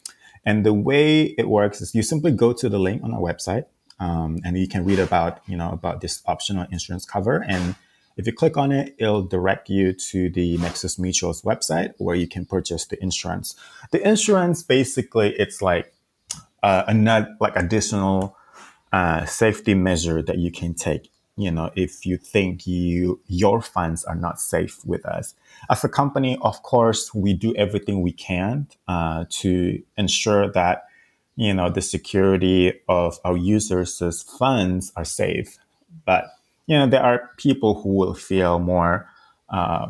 And 0.47 0.65
the 0.65 0.75
way 0.75 1.35
it 1.39 1.49
works 1.49 1.81
is 1.81 1.95
you 1.95 2.03
simply 2.03 2.33
go 2.33 2.53
to 2.53 2.69
the 2.69 2.79
link 2.79 3.03
on 3.03 3.15
our 3.15 3.21
website, 3.21 3.65
um, 3.99 4.41
and 4.45 4.59
you 4.59 4.69
can 4.69 4.85
read 4.85 4.99
about 4.99 5.41
you 5.47 5.57
know 5.57 5.71
about 5.71 6.01
this 6.01 6.23
optional 6.27 6.67
insurance 6.71 7.05
cover. 7.05 7.43
And 7.43 7.77
if 8.17 8.27
you 8.27 8.33
click 8.33 8.57
on 8.57 8.71
it, 8.71 8.95
it'll 8.99 9.23
direct 9.23 9.69
you 9.69 9.93
to 9.93 10.31
the 10.31 10.57
Nexus 10.59 10.99
Mutual's 10.99 11.43
website 11.43 11.95
where 11.99 12.15
you 12.15 12.29
can 12.29 12.45
purchase 12.45 12.85
the 12.87 13.03
insurance. 13.03 13.57
The 13.91 14.07
insurance 14.07 14.63
basically 14.63 15.35
it's 15.39 15.61
like 15.63 15.93
uh, 16.63 16.85
another 16.87 17.35
like 17.41 17.57
additional 17.57 18.37
uh, 18.93 19.25
safety 19.25 19.75
measure 19.75 20.23
that 20.23 20.39
you 20.39 20.53
can 20.53 20.75
take 20.75 21.11
you 21.37 21.51
know 21.51 21.71
if 21.75 22.07
you 22.07 22.17
think 22.17 22.67
you 22.67 23.21
your 23.27 23.61
funds 23.61 24.05
are 24.05 24.15
not 24.15 24.41
safe 24.41 24.85
with 24.85 25.05
us. 25.05 25.35
As 25.71 25.83
a 25.85 25.89
company 25.89 26.39
of 26.43 26.63
course 26.63 27.15
we 27.15 27.35
do 27.35 27.55
everything 27.57 28.03
we 28.03 28.13
can 28.13 28.69
uh, 28.89 29.25
to 29.31 29.83
ensure 29.97 30.51
that 30.53 30.85
you 31.37 31.53
know 31.53 31.71
the 31.71 31.83
security 31.83 32.73
of 32.89 33.19
our 33.25 33.37
users' 33.37 34.23
funds 34.23 34.93
are 34.97 35.05
safe. 35.05 35.59
But 36.05 36.27
you 36.67 36.79
know 36.79 36.87
there 36.87 37.03
are 37.03 37.31
people 37.37 37.83
who 37.83 37.91
will 37.91 38.15
feel 38.15 38.59
more 38.59 39.09
uh, 39.51 39.89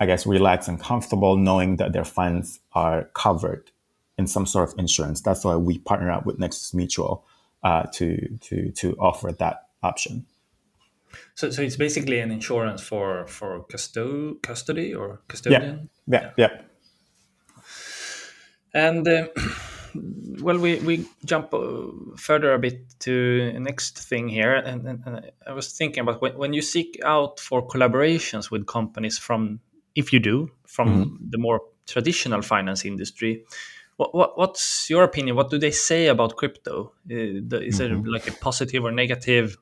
i 0.00 0.06
guess 0.06 0.26
relaxed 0.26 0.68
and 0.68 0.80
comfortable 0.80 1.36
knowing 1.36 1.76
that 1.76 1.92
their 1.92 2.04
funds 2.04 2.60
are 2.72 3.04
covered 3.14 3.70
in 4.18 4.26
some 4.26 4.46
sort 4.46 4.68
of 4.68 4.78
insurance. 4.78 5.20
That's 5.20 5.44
why 5.44 5.56
we 5.56 5.78
partner 5.78 6.10
up 6.10 6.26
with 6.26 6.38
nexus 6.38 6.74
mutual 6.74 7.24
uh, 7.62 7.84
to 7.94 8.38
to 8.40 8.72
to 8.72 8.96
offer 8.98 9.30
that 9.32 9.68
option 9.82 10.26
so, 11.34 11.50
so 11.50 11.62
it's 11.62 11.76
basically 11.76 12.20
an 12.20 12.30
insurance 12.30 12.82
for 12.82 13.26
for 13.26 13.64
custo- 13.70 14.40
custody 14.42 14.94
or 14.94 15.20
custodian. 15.28 15.88
Yeah, 16.06 16.32
yeah, 16.36 16.48
yeah. 16.48 16.60
And 18.74 19.08
uh, 19.08 19.28
well, 20.42 20.58
we 20.58 20.76
we 20.80 21.06
jump 21.24 21.54
uh, 21.54 21.88
further 22.16 22.54
a 22.54 22.58
bit 22.58 22.98
to 23.00 23.52
the 23.52 23.60
next 23.60 23.98
thing 23.98 24.28
here, 24.28 24.54
and, 24.54 24.86
and, 24.86 25.02
and 25.06 25.30
I 25.46 25.52
was 25.52 25.72
thinking 25.72 26.02
about 26.02 26.20
when, 26.20 26.36
when 26.36 26.52
you 26.52 26.62
seek 26.62 26.98
out 27.04 27.40
for 27.40 27.66
collaborations 27.66 28.50
with 28.50 28.66
companies 28.66 29.18
from 29.18 29.60
if 29.94 30.12
you 30.12 30.20
do, 30.20 30.50
from 30.66 30.88
mm-hmm. 30.88 31.30
the 31.30 31.38
more 31.38 31.60
traditional 31.86 32.42
finance 32.42 32.84
industry, 32.84 33.44
what, 33.96 34.14
what, 34.14 34.38
what's 34.38 34.90
your 34.90 35.04
opinion? 35.04 35.36
What 35.36 35.50
do 35.50 35.58
they 35.58 35.70
say 35.70 36.08
about 36.08 36.36
crypto? 36.36 36.92
Uh, 37.10 37.14
is 37.14 37.80
mm-hmm. 37.80 38.06
it 38.06 38.10
like 38.10 38.28
a 38.28 38.32
positive 38.32 38.84
or 38.84 38.92
negative 38.92 39.56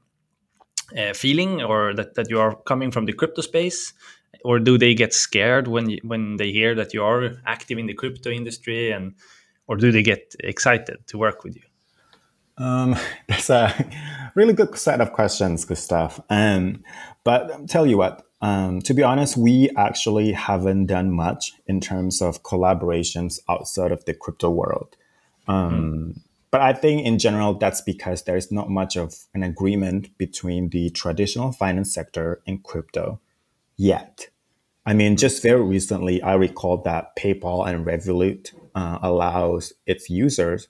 uh, 0.97 1.13
feeling, 1.13 1.63
or 1.63 1.95
that, 1.95 2.15
that 2.15 2.31
you 2.31 2.41
are 2.41 2.57
coming 2.63 2.91
from 2.91 3.07
the 3.07 3.13
crypto 3.13 3.43
space? 3.43 3.93
Or 4.45 4.59
do 4.59 4.77
they 4.77 4.95
get 4.95 5.15
scared 5.15 5.69
when 5.69 5.89
you, 5.89 6.01
when 6.03 6.37
they 6.37 6.53
hear 6.53 6.75
that 6.75 6.93
you 6.93 7.03
are 7.03 7.33
active 7.47 7.79
in 7.79 7.87
the 7.87 7.95
crypto 7.95 8.31
industry, 8.31 8.91
and 8.91 9.15
or 9.67 9.77
do 9.77 9.91
they 9.91 10.03
get 10.03 10.35
excited 10.41 10.99
to 11.07 11.19
work 11.19 11.45
with 11.45 11.57
you? 11.57 11.63
Um, 12.59 12.97
that's 13.29 13.51
a 13.51 13.73
really 14.35 14.53
good 14.53 14.77
set 14.77 15.01
of 15.01 15.13
questions, 15.13 15.65
Gustav. 15.65 16.21
Um, 16.31 16.85
but 17.25 17.69
tell 17.69 17.87
you 17.87 17.97
what, 17.97 18.27
um, 18.41 18.83
to 18.83 18.93
be 18.93 19.03
honest, 19.03 19.37
we 19.37 19.71
actually 19.77 20.33
haven't 20.33 20.87
done 20.87 21.11
much 21.11 21.53
in 21.67 21.81
terms 21.81 22.21
of 22.21 22.43
collaborations 22.43 23.41
outside 23.49 23.91
of 23.91 24.05
the 24.05 24.13
crypto 24.13 24.51
world. 24.51 24.97
Um, 25.49 26.15
mm. 26.15 26.21
But 26.55 26.61
I 26.61 26.73
think 26.73 27.05
in 27.05 27.19
general, 27.19 27.55
that's 27.55 27.81
because 27.81 28.23
there's 28.23 28.53
not 28.53 28.71
much 28.71 28.95
of 28.95 29.13
an 29.35 29.43
agreement 29.43 30.17
between 30.19 30.69
the 30.69 30.89
traditional 30.91 31.51
finance 31.51 31.93
sector 31.93 32.43
and 32.47 32.63
crypto 32.63 33.19
yet. 33.77 34.29
I 34.87 34.95
mean, 34.95 35.17
just 35.17 35.43
very 35.43 35.63
recently, 35.63 36.23
I 36.23 36.35
recall 36.35 36.77
that 36.83 37.17
PayPal 37.17 37.67
and 37.67 37.85
Revolut 37.85 38.53
uh, 38.77 39.01
allows 39.03 39.73
its 39.85 40.09
users 40.09 40.69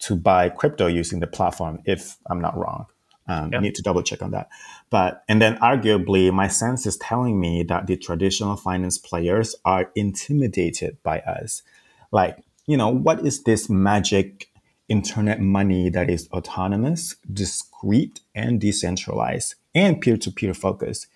to 0.00 0.16
buy 0.16 0.50
crypto 0.50 0.86
using 0.86 1.20
the 1.20 1.26
platform, 1.26 1.78
if 1.86 2.18
I'm 2.28 2.42
not 2.42 2.54
wrong. 2.54 2.84
Um, 3.26 3.52
yeah. 3.52 3.58
I 3.58 3.62
need 3.62 3.76
to 3.76 3.82
double 3.82 4.02
check 4.02 4.20
on 4.20 4.32
that. 4.32 4.50
But, 4.90 5.24
and 5.30 5.40
then 5.40 5.56
arguably, 5.60 6.30
my 6.30 6.48
sense 6.48 6.84
is 6.84 6.98
telling 6.98 7.40
me 7.40 7.62
that 7.62 7.86
the 7.86 7.96
traditional 7.96 8.56
finance 8.56 8.98
players 8.98 9.56
are 9.64 9.90
intimidated 9.94 10.98
by 11.02 11.20
us. 11.20 11.62
Like, 12.10 12.44
you 12.66 12.76
know, 12.76 12.90
what 12.90 13.24
is 13.24 13.44
this 13.44 13.70
magic 13.70 14.50
internet 14.92 15.40
money 15.40 15.88
that 15.88 16.10
is 16.10 16.28
autonomous, 16.32 17.16
discrete, 17.32 18.20
and 18.34 18.60
decentralized, 18.60 19.54
and 19.74 19.98
peer 20.02 20.18
to 20.18 20.30
peer 20.30 20.52
focused. 20.52 21.06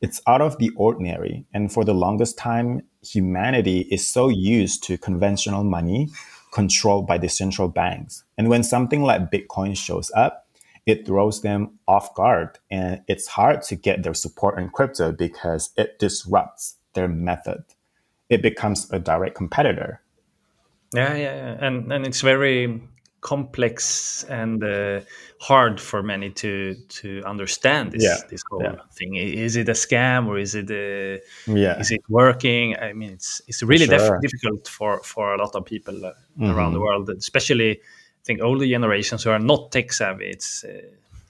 It's 0.00 0.22
out 0.26 0.40
of 0.40 0.56
the 0.56 0.70
ordinary. 0.74 1.44
And 1.52 1.70
for 1.70 1.84
the 1.84 1.92
longest 1.92 2.38
time, 2.38 2.82
humanity 3.02 3.80
is 3.90 4.08
so 4.08 4.28
used 4.28 4.82
to 4.84 4.96
conventional 4.96 5.64
money 5.64 6.08
controlled 6.50 7.06
by 7.06 7.18
the 7.18 7.28
central 7.28 7.68
banks. 7.68 8.24
And 8.38 8.48
when 8.48 8.64
something 8.64 9.02
like 9.02 9.30
Bitcoin 9.30 9.76
shows 9.76 10.10
up, 10.16 10.48
it 10.86 11.04
throws 11.04 11.42
them 11.42 11.78
off 11.86 12.14
guard 12.14 12.58
and 12.70 13.02
it's 13.06 13.26
hard 13.26 13.60
to 13.62 13.76
get 13.76 14.02
their 14.02 14.14
support 14.14 14.58
in 14.58 14.70
crypto 14.70 15.12
because 15.12 15.70
it 15.76 15.98
disrupts 15.98 16.76
their 16.94 17.08
method. 17.08 17.64
It 18.30 18.40
becomes 18.40 18.90
a 18.90 18.98
direct 18.98 19.34
competitor. 19.34 20.00
Yeah, 20.94 21.14
yeah, 21.14 21.36
yeah. 21.36 21.66
and 21.66 21.92
and 21.92 22.06
it's 22.06 22.22
very 22.22 22.80
complex 23.26 24.24
and 24.30 24.62
uh, 24.62 25.00
hard 25.40 25.80
for 25.80 26.00
many 26.00 26.30
to 26.30 26.76
to 26.88 27.08
understand 27.26 27.90
this 27.90 28.04
yeah. 28.04 28.18
this 28.30 28.42
whole 28.48 28.62
yeah. 28.62 28.76
thing. 28.92 29.16
Is 29.16 29.56
it 29.56 29.68
a 29.68 29.74
scam 29.74 30.28
or 30.28 30.38
is 30.38 30.54
it 30.54 30.70
a, 30.70 31.20
yeah. 31.46 31.80
is 31.80 31.90
it 31.90 32.02
working? 32.08 32.76
I 32.78 32.92
mean, 32.92 33.10
it's 33.10 33.42
it's 33.48 33.62
really 33.64 33.86
sure. 33.86 34.20
difficult 34.20 34.68
for 34.68 35.02
for 35.02 35.34
a 35.34 35.38
lot 35.38 35.56
of 35.56 35.64
people 35.64 36.06
uh, 36.06 36.12
mm-hmm. 36.12 36.52
around 36.52 36.72
the 36.74 36.80
world, 36.80 37.10
especially 37.10 37.70
I 37.72 38.22
think 38.24 38.40
older 38.40 38.66
generations 38.66 39.24
who 39.24 39.30
are 39.30 39.42
not 39.42 39.72
tech 39.72 39.92
savvy, 39.92 40.26
it's 40.26 40.64
uh, 40.64 40.82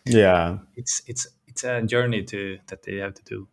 yeah, 0.04 0.58
it's 0.76 1.02
it's 1.06 1.26
it's 1.46 1.64
a 1.64 1.80
journey 1.82 2.24
to 2.24 2.58
that 2.66 2.82
they 2.82 2.96
have 2.96 3.14
to 3.14 3.24
do. 3.24 3.48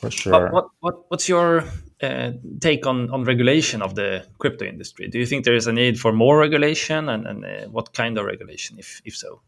For 0.00 0.10
sure. 0.10 0.52
what, 0.52 0.66
what 0.80 0.94
what's 1.10 1.28
your 1.28 1.64
uh, 2.02 2.32
take 2.60 2.86
on 2.86 3.10
on 3.10 3.24
regulation 3.24 3.82
of 3.82 3.94
the 3.94 4.24
crypto 4.38 4.64
industry? 4.64 5.08
Do 5.08 5.18
you 5.18 5.26
think 5.26 5.44
there 5.44 5.56
is 5.56 5.66
a 5.66 5.72
need 5.72 5.98
for 5.98 6.12
more 6.12 6.38
regulation, 6.38 7.08
and 7.08 7.26
and 7.26 7.44
uh, 7.44 7.68
what 7.68 7.92
kind 7.92 8.18
of 8.18 8.26
regulation, 8.26 8.78
if 8.78 9.02
if 9.04 9.16
so? 9.16 9.40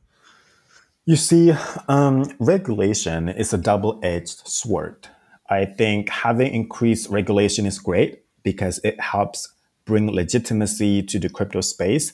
You 1.04 1.16
see, 1.16 1.52
um, 1.88 2.24
regulation 2.38 3.28
is 3.28 3.52
a 3.52 3.58
double 3.58 3.98
edged 4.02 4.46
sword. 4.46 5.08
I 5.50 5.64
think 5.64 6.08
having 6.08 6.54
increased 6.54 7.10
regulation 7.10 7.66
is 7.66 7.78
great 7.80 8.22
because 8.44 8.80
it 8.84 9.00
helps 9.00 9.52
bring 9.84 10.10
legitimacy 10.12 11.02
to 11.02 11.18
the 11.18 11.28
crypto 11.28 11.60
space, 11.60 12.12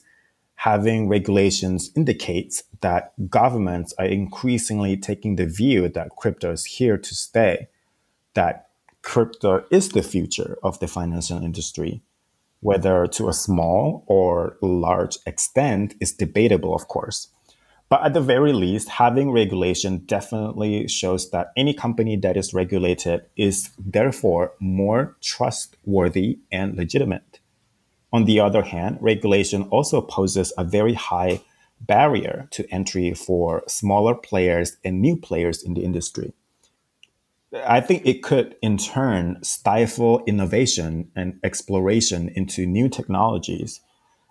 having 0.55 1.09
regulations 1.09 1.91
indicates 1.95 2.65
that 2.81 3.13
governments 3.31 3.93
are 3.99 4.07
increasingly 4.07 4.97
taking 4.97 5.37
the 5.37 5.47
view 5.47 5.89
that 5.89 6.17
crypto 6.17 6.53
is 6.53 6.65
here 6.65 6.97
to 6.97 7.15
stay, 7.15 7.69
that 8.35 8.68
crypto 9.09 9.65
is 9.71 9.89
the 9.89 10.03
future 10.03 10.59
of 10.63 10.79
the 10.81 10.87
financial 10.87 11.43
industry. 11.43 12.03
Whether 12.61 13.07
to 13.07 13.31
a 13.31 13.33
small 13.33 14.05
or 14.07 14.59
large 14.61 15.17
extent 15.25 15.95
is 15.99 16.13
debatable, 16.13 16.75
of 16.75 16.89
course. 16.89 17.29
But 17.89 18.05
at 18.05 18.13
the 18.13 18.21
very 18.21 18.53
least, 18.53 18.91
having 18.91 19.33
regulation 19.33 20.05
definitely 20.05 20.89
shows 20.89 21.31
that 21.31 21.53
any 21.57 21.73
company 21.73 22.17
that 22.17 22.37
is 22.37 22.53
regulated 22.53 23.23
is 23.35 23.71
therefore 23.79 24.53
more 24.61 25.17
trustworthy 25.23 26.41
and 26.53 26.77
legitimate. 26.77 27.41
On 28.13 28.27
the 28.27 28.41
other 28.41 28.63
hand, 28.63 28.99
regulation 29.01 29.63
also 29.71 30.03
poses 30.03 30.53
a 30.59 30.65
very 30.65 30.93
high 30.93 31.41
barrier 31.81 32.47
to 32.51 32.71
entry 32.71 33.15
for 33.15 33.63
smaller 33.69 34.15
players 34.15 34.77
and 34.85 35.01
new 35.01 35.17
players 35.17 35.63
in 35.63 35.73
the 35.73 35.83
industry. 35.83 36.35
I 37.53 37.81
think 37.81 38.05
it 38.05 38.23
could, 38.23 38.57
in 38.61 38.77
turn, 38.77 39.39
stifle 39.43 40.23
innovation 40.27 41.11
and 41.17 41.41
exploration 41.43 42.29
into 42.35 42.67
new 42.67 42.89
technologies 42.89 43.81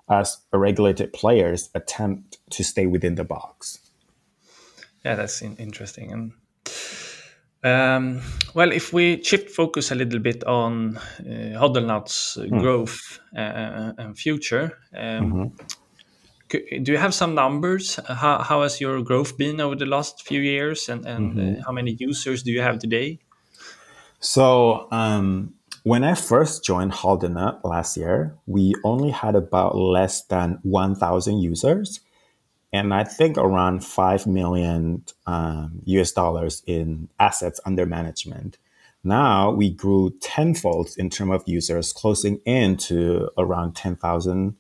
as 0.10 0.38
regulated 0.53 1.13
players 1.13 1.69
attempt 1.73 2.38
to 2.51 2.63
stay 2.63 2.86
within 2.86 3.15
the 3.15 3.23
box. 3.23 3.80
Yeah, 5.03 5.15
that's 5.15 5.41
interesting. 5.41 6.12
And 6.12 6.34
um, 7.63 8.21
well, 8.53 8.71
if 8.71 8.93
we 8.93 9.21
shift 9.23 9.49
focus 9.49 9.91
a 9.91 9.95
little 9.95 10.19
bit 10.19 10.43
on 10.43 10.97
uh, 10.97 11.60
Hodlnaut's 11.60 12.38
mm. 12.39 12.49
growth 12.60 13.19
uh, 13.36 13.93
and 13.97 14.17
future, 14.17 14.77
um, 14.95 15.32
mm-hmm. 15.32 15.77
Do 16.50 16.92
you 16.92 16.98
have 16.98 17.14
some 17.14 17.36
numbers? 17.36 18.00
How, 18.08 18.42
how 18.42 18.64
has 18.64 18.80
your 18.80 19.02
growth 19.02 19.38
been 19.38 19.60
over 19.60 19.76
the 19.76 19.86
last 19.86 20.26
few 20.26 20.42
years, 20.42 20.90
and, 20.90 21.06
and 21.06 21.34
mm-hmm. 21.34 21.60
uh, 21.60 21.64
how 21.66 21.72
many 21.72 21.92
users 22.00 22.44
do 22.44 22.52
you 22.52 22.62
have 22.62 22.80
today? 22.80 23.20
So, 24.20 24.88
um, 24.92 25.54
when 25.84 26.04
I 26.04 26.16
first 26.16 26.66
joined 26.66 26.92
Hodlnaut 26.92 27.64
last 27.64 27.96
year, 27.96 28.36
we 28.46 28.76
only 28.84 29.12
had 29.12 29.36
about 29.36 29.78
less 29.78 30.24
than 30.24 30.60
1,000 30.64 31.40
users 31.40 32.02
and 32.74 32.94
I 32.94 33.04
think 33.04 33.38
around 33.38 33.84
5 33.84 34.28
million 34.28 35.04
um, 35.26 35.82
US 35.86 36.12
dollars 36.12 36.64
in 36.68 37.10
assets 37.20 37.60
under 37.66 37.86
management. 37.86 38.58
Now 39.04 39.52
we 39.52 39.70
grew 39.70 40.14
tenfold 40.22 40.90
in 40.98 41.10
terms 41.10 41.32
of 41.34 41.44
users, 41.46 41.94
closing 41.94 42.40
in 42.46 42.78
to 42.78 43.30
around 43.38 43.76
10,000 43.76 44.56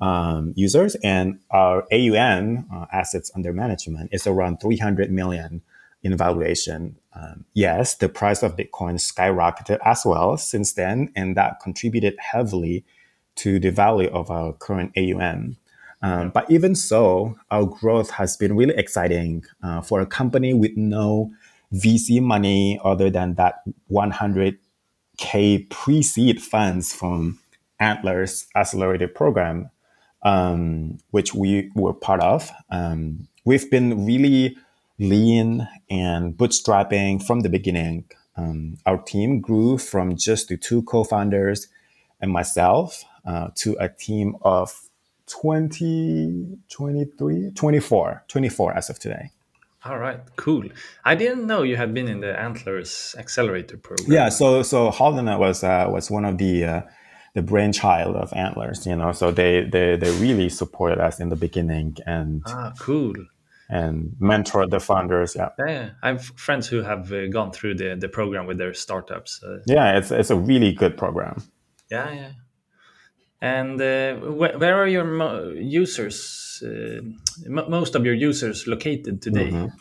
um, 0.00 0.52
users. 0.56 0.94
And 0.96 1.38
our 1.50 1.84
AUM, 1.92 2.66
uh, 2.72 2.86
assets 2.92 3.30
under 3.34 3.52
management, 3.52 4.10
is 4.12 4.26
around 4.26 4.60
300 4.60 5.10
million 5.10 5.62
in 6.02 6.16
valuation. 6.16 6.96
Um, 7.14 7.44
yes, 7.54 7.94
the 7.94 8.08
price 8.08 8.42
of 8.42 8.56
Bitcoin 8.56 8.98
skyrocketed 9.00 9.78
as 9.84 10.04
well 10.04 10.36
since 10.36 10.74
then, 10.74 11.12
and 11.16 11.36
that 11.36 11.60
contributed 11.60 12.16
heavily 12.18 12.84
to 13.36 13.58
the 13.58 13.70
value 13.70 14.08
of 14.10 14.30
our 14.30 14.52
current 14.52 14.92
AUM. 14.96 15.56
Um, 16.02 16.30
but 16.30 16.50
even 16.50 16.74
so, 16.74 17.38
our 17.50 17.64
growth 17.64 18.10
has 18.10 18.36
been 18.36 18.54
really 18.54 18.74
exciting 18.76 19.44
uh, 19.62 19.80
for 19.80 20.00
a 20.00 20.06
company 20.06 20.52
with 20.54 20.76
no 20.76 21.32
VC 21.72 22.20
money 22.20 22.78
other 22.84 23.10
than 23.10 23.34
that 23.34 23.62
100K 23.90 25.68
pre 25.70 26.02
seed 26.02 26.42
funds 26.42 26.94
from 26.94 27.38
Antler's 27.80 28.46
accelerated 28.54 29.14
program, 29.14 29.70
um, 30.26 30.98
which 31.12 31.34
we 31.34 31.70
were 31.74 31.94
part 31.94 32.20
of. 32.20 32.50
Um, 32.70 33.28
we've 33.44 33.70
been 33.70 34.04
really 34.04 34.56
lean 34.98 35.68
and 35.88 36.36
bootstrapping 36.36 37.24
from 37.24 37.40
the 37.40 37.48
beginning. 37.48 38.04
Um, 38.36 38.76
our 38.84 38.98
team 38.98 39.40
grew 39.40 39.78
from 39.78 40.16
just 40.16 40.48
the 40.48 40.56
two 40.56 40.82
co 40.82 41.04
founders 41.04 41.68
and 42.20 42.32
myself 42.32 43.04
uh, 43.24 43.48
to 43.54 43.76
a 43.78 43.88
team 43.88 44.36
of 44.42 44.74
20, 45.28 46.58
23, 46.70 47.52
24, 47.52 48.24
24 48.26 48.76
as 48.76 48.90
of 48.90 48.98
today. 48.98 49.30
All 49.84 49.98
right, 49.98 50.18
cool. 50.34 50.64
I 51.04 51.14
didn't 51.14 51.46
know 51.46 51.62
you 51.62 51.76
had 51.76 51.94
been 51.94 52.08
in 52.08 52.18
the 52.18 52.36
Antlers 52.38 53.14
Accelerator 53.16 53.76
program. 53.76 54.10
Yeah, 54.10 54.28
so 54.30 54.64
so 54.64 54.90
Hodlnaut 54.90 55.38
was 55.38 55.62
uh, 55.62 55.86
was 55.88 56.10
one 56.10 56.24
of 56.24 56.38
the 56.38 56.64
uh, 56.64 56.82
the 57.36 57.42
brainchild 57.42 58.16
of 58.16 58.32
Antlers, 58.32 58.86
you 58.86 58.96
know. 58.96 59.12
So 59.12 59.30
they, 59.30 59.68
they 59.70 59.96
they 59.96 60.10
really 60.18 60.48
supported 60.48 60.98
us 60.98 61.20
in 61.20 61.28
the 61.28 61.36
beginning, 61.36 61.96
and 62.06 62.42
ah, 62.46 62.72
cool. 62.78 63.14
and 63.68 64.16
mentor 64.18 64.66
the 64.66 64.80
founders. 64.80 65.36
Yeah, 65.36 65.50
yeah. 65.58 65.90
I 66.02 66.08
have 66.08 66.24
friends 66.36 66.66
who 66.66 66.82
have 66.82 67.12
uh, 67.12 67.26
gone 67.28 67.52
through 67.52 67.74
the 67.76 67.94
the 68.00 68.08
program 68.08 68.46
with 68.46 68.56
their 68.58 68.74
startups. 68.74 69.42
Uh, 69.44 69.58
yeah, 69.66 69.98
it's 69.98 70.10
it's 70.10 70.30
a 70.30 70.36
really 70.36 70.72
good 70.72 70.96
program. 70.96 71.42
Yeah, 71.90 72.10
yeah. 72.14 72.32
And 73.40 73.80
uh, 73.80 74.14
wh- 74.16 74.58
where 74.58 74.76
are 74.82 74.88
your 74.88 75.04
mo- 75.04 75.52
users? 75.54 76.62
Uh, 76.64 77.02
m- 77.44 77.68
most 77.68 77.94
of 77.94 78.04
your 78.04 78.14
users 78.14 78.66
located 78.66 79.20
today. 79.20 79.50
Mm-hmm. 79.50 79.76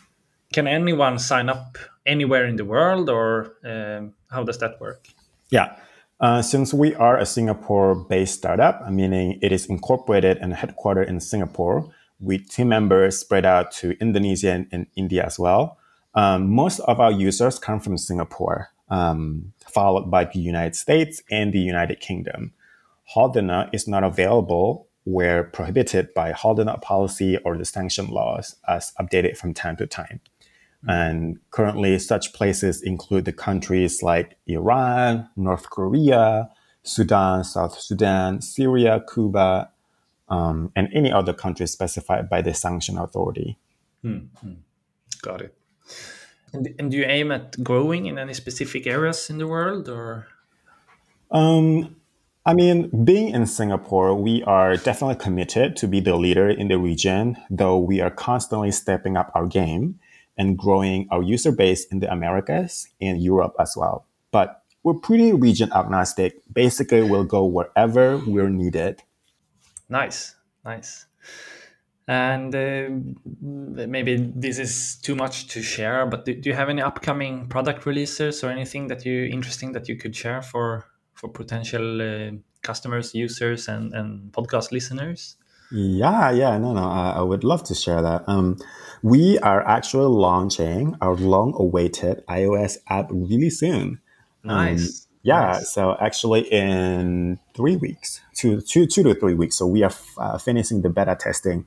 Can 0.54 0.68
anyone 0.68 1.20
sign 1.20 1.50
up 1.50 1.78
anywhere 2.06 2.48
in 2.48 2.58
the 2.58 2.66
world, 2.66 3.10
or 3.10 3.56
um, 3.64 4.14
how 4.30 4.44
does 4.44 4.58
that 4.58 4.80
work? 4.82 5.08
Yeah. 5.50 5.78
Uh, 6.20 6.42
since 6.42 6.74
we 6.74 6.96
are 6.96 7.18
a 7.18 7.26
Singapore-based 7.26 8.36
startup, 8.36 8.90
meaning 8.90 9.38
it 9.42 9.52
is 9.52 9.66
incorporated 9.66 10.38
and 10.38 10.54
headquartered 10.54 11.08
in 11.08 11.20
Singapore, 11.20 11.92
with 12.22 12.50
team 12.50 12.70
members 12.70 13.20
spread 13.20 13.46
out 13.46 13.72
to 13.74 13.98
Indonesia 14.00 14.52
and, 14.52 14.68
and 14.72 14.88
India 14.96 15.26
as 15.26 15.38
well. 15.38 15.78
Um, 16.14 16.50
most 16.50 16.80
of 16.80 17.02
our 17.02 17.12
users 17.12 17.60
come 17.60 17.82
from 17.82 17.98
Singapore, 17.98 18.70
um, 18.90 19.52
followed 19.68 20.10
by 20.10 20.24
the 20.24 20.40
United 20.40 20.76
States 20.76 21.22
and 21.30 21.52
the 21.52 21.60
United 21.60 22.00
Kingdom. 22.00 22.54
Hodlnaut 23.14 23.70
is 23.74 23.86
not 23.86 24.06
available 24.06 24.88
where 25.04 25.44
prohibited 25.44 26.14
by 26.14 26.32
Hodlnaut 26.32 26.82
policy 26.82 27.38
or 27.40 27.58
the 27.58 27.66
sanction 27.66 28.08
laws 28.08 28.56
as 28.68 28.94
updated 29.00 29.38
from 29.38 29.54
time 29.54 29.76
to 29.76 29.86
time. 29.86 30.22
And 30.88 31.40
currently, 31.52 31.98
such 32.00 32.34
places 32.34 32.82
include 32.82 33.26
the 33.26 33.34
countries 33.34 34.04
like 34.04 34.38
Iran, 34.48 35.28
North 35.36 35.70
Korea, 35.70 36.50
Sudan, 36.84 37.44
South 37.44 37.80
Sudan, 37.80 38.42
Syria, 38.42 39.04
Cuba, 39.12 39.72
um, 40.30 40.72
and 40.76 40.88
any 40.94 41.12
other 41.12 41.34
country 41.34 41.68
specified 41.68 42.30
by 42.30 42.42
the 42.42 42.54
sanction 42.54 42.98
authority. 42.98 43.58
Got 45.22 45.42
it. 45.42 45.58
And, 46.54 46.76
and 46.78 46.92
do 46.92 46.98
you 46.98 47.06
aim 47.06 47.32
at 47.32 47.64
growing 47.64 48.06
in 48.06 48.20
any 48.20 48.34
specific 48.34 48.86
areas 48.86 49.30
in 49.30 49.40
the 49.40 49.48
world, 49.48 49.90
or? 49.90 50.28
Um, 51.32 51.96
I 52.46 52.54
mean, 52.54 53.04
being 53.04 53.34
in 53.34 53.48
Singapore, 53.48 54.14
we 54.14 54.44
are 54.44 54.78
definitely 54.78 55.16
committed 55.16 55.76
to 55.78 55.88
be 55.88 56.00
the 56.00 56.16
leader 56.16 56.48
in 56.48 56.68
the 56.68 56.78
region, 56.78 57.38
though 57.50 57.80
we 57.80 58.02
are 58.02 58.12
constantly 58.12 58.72
stepping 58.72 59.18
up 59.18 59.32
our 59.34 59.48
game 59.48 60.00
and 60.38 60.58
growing 60.58 61.08
our 61.12 61.24
user 61.24 61.52
base 61.52 61.86
in 61.86 62.00
the 62.00 62.12
Americas 62.12 62.88
and 63.00 63.22
Europe 63.22 63.56
as 63.60 63.74
well. 63.78 64.06
But 64.32 64.62
we're 64.84 64.94
pretty 64.94 65.34
region 65.34 65.72
agnostic. 65.74 66.42
Basically, 66.52 67.02
we'll 67.02 67.24
go 67.24 67.46
wherever 67.46 68.18
we're 68.18 68.50
needed. 68.50 69.02
Nice, 69.90 70.36
nice. 70.64 71.06
And 72.08 72.54
uh, 72.54 72.90
maybe 73.42 74.32
this 74.36 74.60
is 74.60 74.98
too 74.98 75.16
much 75.16 75.48
to 75.48 75.64
share, 75.64 76.06
but 76.06 76.26
do, 76.26 76.36
do 76.36 76.50
you 76.50 76.56
have 76.56 76.70
any 76.70 76.84
upcoming 76.84 77.48
product 77.48 77.88
releases 77.88 78.44
or 78.44 78.52
anything 78.52 78.88
that 78.90 79.06
you 79.06 79.26
interesting 79.26 79.72
that 79.72 79.90
you 79.90 79.96
could 79.96 80.16
share 80.16 80.44
for 80.44 80.86
for 81.14 81.30
potential 81.30 82.02
uh, 82.02 82.32
customers, 82.62 83.16
users, 83.16 83.68
and 83.68 83.94
and 83.96 84.32
podcast 84.32 84.72
listeners? 84.72 85.38
Yeah, 85.72 86.32
yeah, 86.32 86.58
no, 86.58 86.74
no, 86.74 86.84
I, 86.84 87.12
I 87.18 87.22
would 87.22 87.44
love 87.44 87.64
to 87.66 87.76
share 87.76 88.02
that. 88.02 88.24
Um, 88.28 88.58
we 89.02 89.38
are 89.40 89.66
actually 89.68 90.08
launching 90.08 90.96
our 91.02 91.16
long-awaited 91.16 92.24
iOS 92.28 92.78
app 92.88 93.08
really 93.12 93.50
soon. 93.50 94.00
Nice. 94.44 95.08
Yeah, 95.24 95.54
Nice. 95.54 95.74
so 95.74 95.98
actually 96.00 96.42
in 96.52 97.40
three 97.56 97.78
weeks, 97.78 98.22
two, 98.36 98.62
two, 98.62 98.86
two 98.86 99.04
to 99.04 99.16
three 99.16 99.34
weeks. 99.34 99.58
So 99.58 99.66
we 99.66 99.82
are 99.82 99.88
f- 99.90 100.14
uh, 100.18 100.38
finishing 100.38 100.82
the 100.82 100.90
beta 100.90 101.18
testing 101.20 101.66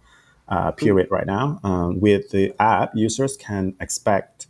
uh, 0.48 0.70
period 0.72 1.08
right 1.10 1.26
now. 1.26 1.60
Um, 1.64 2.00
with 2.00 2.30
the 2.30 2.54
app, 2.60 2.92
users 2.94 3.36
can 3.36 3.74
expect 3.80 4.46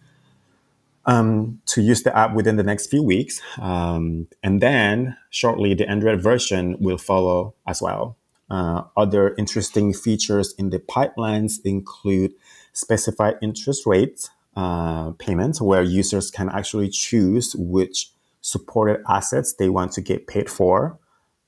um, 1.06 1.60
to 1.66 1.80
use 1.80 2.02
the 2.02 2.16
app 2.16 2.34
within 2.34 2.56
the 2.56 2.62
next 2.62 2.88
few 2.88 3.02
weeks. 3.02 3.40
Um, 3.58 4.28
and 4.42 4.60
then 4.60 5.16
shortly, 5.30 5.72
the 5.72 5.88
Android 5.88 6.22
version 6.22 6.76
will 6.78 6.98
follow 6.98 7.54
as 7.66 7.80
well. 7.80 8.16
Uh, 8.50 8.82
other 8.96 9.34
interesting 9.36 9.92
features 9.92 10.54
in 10.58 10.70
the 10.70 10.78
pipelines 10.78 11.60
include 11.64 12.32
specified 12.72 13.36
interest 13.42 13.84
rates 13.86 14.30
uh, 14.56 15.10
payments, 15.12 15.60
where 15.60 15.82
users 15.82 16.30
can 16.30 16.48
actually 16.48 16.88
choose 16.88 17.54
which 17.56 18.10
supported 18.40 19.02
assets 19.08 19.54
they 19.54 19.68
want 19.68 19.92
to 19.92 20.00
get 20.00 20.26
paid 20.26 20.48
for, 20.48 20.98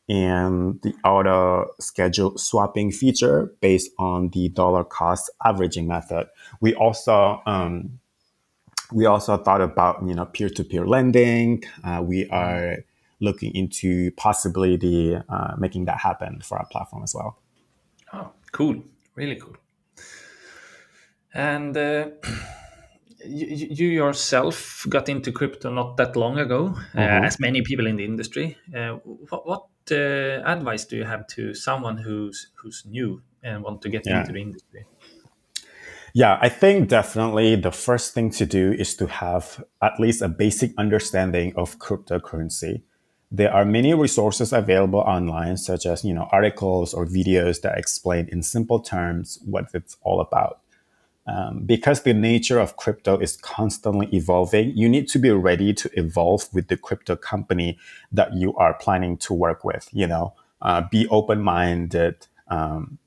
and 0.09 0.81
the 0.83 0.95
auto 1.05 1.67
schedule 1.81 2.37
swapping 2.37 2.93
feature 2.93 3.53
based 3.61 3.91
on 3.99 4.29
the 4.31 4.49
dollar 4.51 4.85
cost 4.85 5.31
averaging 5.45 5.87
method. 5.87 6.29
We 6.61 6.75
also 6.75 7.43
um, 7.47 7.99
we 8.93 9.07
also 9.07 9.37
thought 9.37 9.61
about 9.61 10.07
you 10.07 10.15
know 10.15 10.27
peer-to-peer 10.27 10.87
lending. 10.87 11.65
Uh, 11.83 12.03
we 12.05 12.29
are 12.29 12.79
looking 13.21 13.55
into 13.55 14.11
possibility 14.13 15.15
uh, 15.17 15.55
making 15.59 15.85
that 15.87 15.99
happen 15.99 16.41
for 16.43 16.59
our 16.59 16.67
platform 16.67 17.03
as 17.03 17.15
well. 17.15 17.39
Oh, 18.13 18.31
cool! 18.53 18.83
Really 19.15 19.37
cool. 19.37 19.57
And 21.35 21.77
uh, 21.77 22.09
you, 23.25 23.47
you 23.71 23.89
yourself 23.89 24.85
got 24.89 25.09
into 25.09 25.33
crypto 25.33 25.71
not 25.71 25.97
that 25.97 26.17
long 26.17 26.39
ago, 26.39 26.75
uh, 26.97 27.01
as 27.01 27.39
many 27.39 27.63
people 27.63 27.87
in 27.87 27.97
the 27.97 28.05
industry. 28.05 28.57
Uh, 28.75 28.99
what 29.29 29.47
what 29.47 29.67
uh, 29.93 30.43
advice 30.45 30.85
do 30.85 30.97
you 30.97 31.05
have 31.05 31.27
to 31.29 31.55
someone 31.55 31.97
who's 31.99 32.53
who's 32.55 32.85
new 32.87 33.23
and 33.43 33.63
want 33.63 33.83
to 33.83 33.89
get 33.89 34.07
Yeah. 34.07 34.21
into 34.21 34.33
the 34.33 34.41
industry? 34.41 34.87
Yeah, 36.13 36.39
I 36.43 36.49
think 36.49 36.89
definitely 36.89 37.55
the 37.55 37.71
first 37.71 38.15
thing 38.15 38.31
to 38.33 38.47
do 38.47 38.73
is 38.73 38.97
to 38.97 39.07
have 39.07 39.63
at 39.81 40.01
least 40.01 40.23
a 40.23 40.29
basic 40.29 40.73
understanding 40.77 41.53
of 41.57 41.79
cryptocurrency. 41.79 42.83
There 43.33 43.53
are 43.53 43.65
many 43.65 43.95
resources 43.95 44.53
available 44.53 45.01
online, 45.01 45.57
such 45.57 45.87
as 45.87 46.05
you 46.05 46.13
know 46.13 46.29
articles 46.33 46.93
or 46.93 47.07
videos 47.07 47.61
that 47.61 47.79
explain 47.79 48.29
in 48.33 48.43
simple 48.43 48.81
terms 48.81 49.39
what 49.45 49.67
it's 49.73 49.97
all 50.03 50.21
about. 50.21 50.61
Um, 51.27 51.61
because 51.65 52.03
the 52.03 52.15
nature 52.15 52.59
of 52.59 52.77
crypto 52.77 53.17
is 53.19 53.37
constantly 53.37 54.09
evolving, 54.13 54.77
you 54.77 54.89
need 54.89 55.07
to 55.09 55.19
be 55.19 55.31
ready 55.31 55.73
to 55.75 55.91
evolve 55.97 56.49
with 56.53 56.67
the 56.69 56.77
crypto 56.77 57.15
company 57.15 57.79
that 58.11 58.35
you 58.35 58.57
are 58.57 58.75
planning 58.75 59.17
to 59.19 59.35
work 59.35 59.63
with. 59.63 59.89
You 59.93 60.09
know, 60.09 60.35
uh, 60.61 60.83
be 60.91 61.07
open-minded, 61.09 62.27
um, 62.49 62.99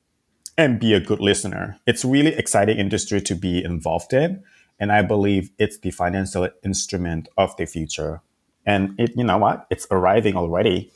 and 0.58 0.80
be 0.80 0.94
a 0.94 1.00
good 1.00 1.20
listener. 1.20 1.80
It's 1.86 2.06
really 2.06 2.34
exciting 2.34 2.78
industry 2.78 3.20
to 3.22 3.36
be 3.36 3.64
involved 3.64 4.14
in, 4.14 4.44
and 4.80 4.92
I 4.92 5.02
believe 5.02 5.50
it's 5.58 5.80
the 5.80 5.92
financial 5.92 6.48
instrument 6.64 7.28
of 7.38 7.58
the 7.58 7.66
future. 7.66 8.22
And 8.66 9.00
it, 9.00 9.12
you 9.16 9.24
know 9.24 9.38
what? 9.38 9.68
It's 9.70 9.88
arriving 9.92 10.36
already. 10.36 10.92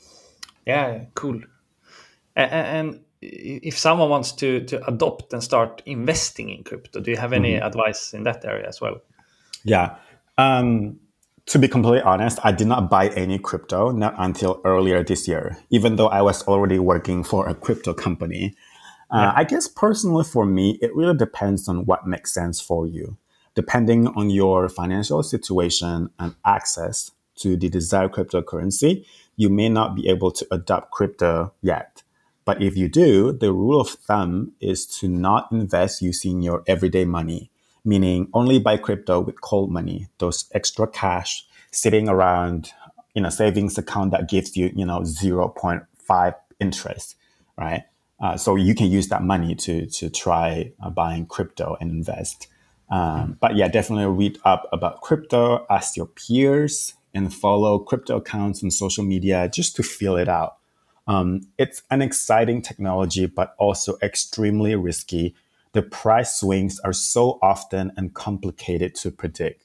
Yeah, 0.66 1.04
cool. 1.14 1.40
A- 2.36 2.42
a- 2.42 2.68
And 2.78 3.00
if 3.20 3.76
someone 3.76 4.08
wants 4.10 4.32
to 4.32 4.64
to 4.64 4.86
adopt 4.86 5.32
and 5.32 5.42
start 5.42 5.82
investing 5.86 6.50
in 6.50 6.62
crypto, 6.62 7.00
do 7.00 7.10
you 7.10 7.16
have 7.16 7.32
any 7.32 7.54
advice 7.54 8.14
in 8.14 8.22
that 8.24 8.44
area 8.44 8.68
as 8.68 8.80
well? 8.80 9.00
Yeah. 9.64 9.96
Um, 10.36 11.00
to 11.46 11.58
be 11.58 11.66
completely 11.66 12.02
honest, 12.02 12.38
I 12.44 12.52
did 12.52 12.66
not 12.66 12.90
buy 12.90 13.08
any 13.08 13.38
crypto 13.38 13.90
not 13.90 14.14
until 14.18 14.60
earlier 14.64 15.02
this 15.02 15.26
year, 15.26 15.56
even 15.70 15.96
though 15.96 16.08
I 16.08 16.22
was 16.22 16.46
already 16.46 16.78
working 16.78 17.24
for 17.24 17.48
a 17.48 17.54
crypto 17.54 17.94
company. 17.94 18.54
Uh, 19.10 19.32
I 19.34 19.44
guess 19.44 19.66
personally 19.66 20.24
for 20.24 20.44
me, 20.44 20.78
it 20.82 20.94
really 20.94 21.16
depends 21.16 21.66
on 21.66 21.86
what 21.86 22.06
makes 22.06 22.32
sense 22.34 22.60
for 22.60 22.86
you. 22.86 23.16
Depending 23.54 24.06
on 24.08 24.28
your 24.28 24.68
financial 24.68 25.22
situation 25.22 26.10
and 26.18 26.34
access 26.44 27.10
to 27.38 27.56
the 27.56 27.68
desired 27.68 28.12
cryptocurrency, 28.12 29.04
you 29.36 29.48
may 29.48 29.68
not 29.68 29.94
be 29.94 30.08
able 30.08 30.30
to 30.32 30.46
adopt 30.50 30.90
crypto 30.90 31.52
yet. 31.62 32.02
But 32.44 32.62
if 32.62 32.76
you 32.76 32.88
do, 32.88 33.32
the 33.32 33.52
rule 33.52 33.80
of 33.80 33.90
thumb 33.90 34.52
is 34.60 34.86
to 34.98 35.08
not 35.08 35.52
invest 35.52 36.00
using 36.00 36.40
your 36.40 36.62
everyday 36.66 37.04
money, 37.04 37.50
meaning 37.84 38.28
only 38.32 38.58
buy 38.58 38.78
crypto 38.78 39.20
with 39.20 39.40
cold 39.40 39.70
money, 39.70 40.08
those 40.18 40.46
extra 40.52 40.86
cash 40.86 41.46
sitting 41.70 42.08
around 42.08 42.72
in 43.14 43.24
a 43.24 43.30
savings 43.30 43.76
account 43.76 44.12
that 44.12 44.28
gives 44.28 44.56
you, 44.56 44.72
you 44.74 44.86
know, 44.86 45.00
0.5 45.00 46.34
interest, 46.60 47.16
right? 47.58 47.84
Uh, 48.20 48.36
so 48.36 48.56
you 48.56 48.74
can 48.74 48.90
use 48.90 49.08
that 49.08 49.22
money 49.22 49.54
to 49.54 49.86
to 49.86 50.10
try 50.10 50.72
uh, 50.82 50.90
buying 50.90 51.26
crypto 51.26 51.76
and 51.80 51.90
invest. 51.90 52.48
Um, 52.90 53.36
but 53.40 53.56
yeah, 53.56 53.68
definitely 53.68 54.06
read 54.06 54.38
up 54.44 54.68
about 54.72 55.02
crypto, 55.02 55.66
ask 55.68 55.96
your 55.96 56.06
peers, 56.06 56.94
and 57.14 57.32
follow 57.32 57.78
crypto 57.78 58.16
accounts 58.16 58.62
on 58.62 58.70
social 58.70 59.04
media 59.04 59.48
just 59.52 59.76
to 59.76 59.82
feel 59.82 60.16
it 60.16 60.28
out. 60.28 60.56
Um, 61.06 61.42
it's 61.58 61.82
an 61.90 62.02
exciting 62.02 62.62
technology, 62.62 63.26
but 63.26 63.54
also 63.58 63.96
extremely 64.02 64.74
risky. 64.74 65.34
The 65.72 65.82
price 65.82 66.40
swings 66.40 66.80
are 66.80 66.92
so 66.92 67.38
often 67.42 67.92
and 67.96 68.14
complicated 68.14 68.94
to 68.96 69.10
predict. 69.10 69.64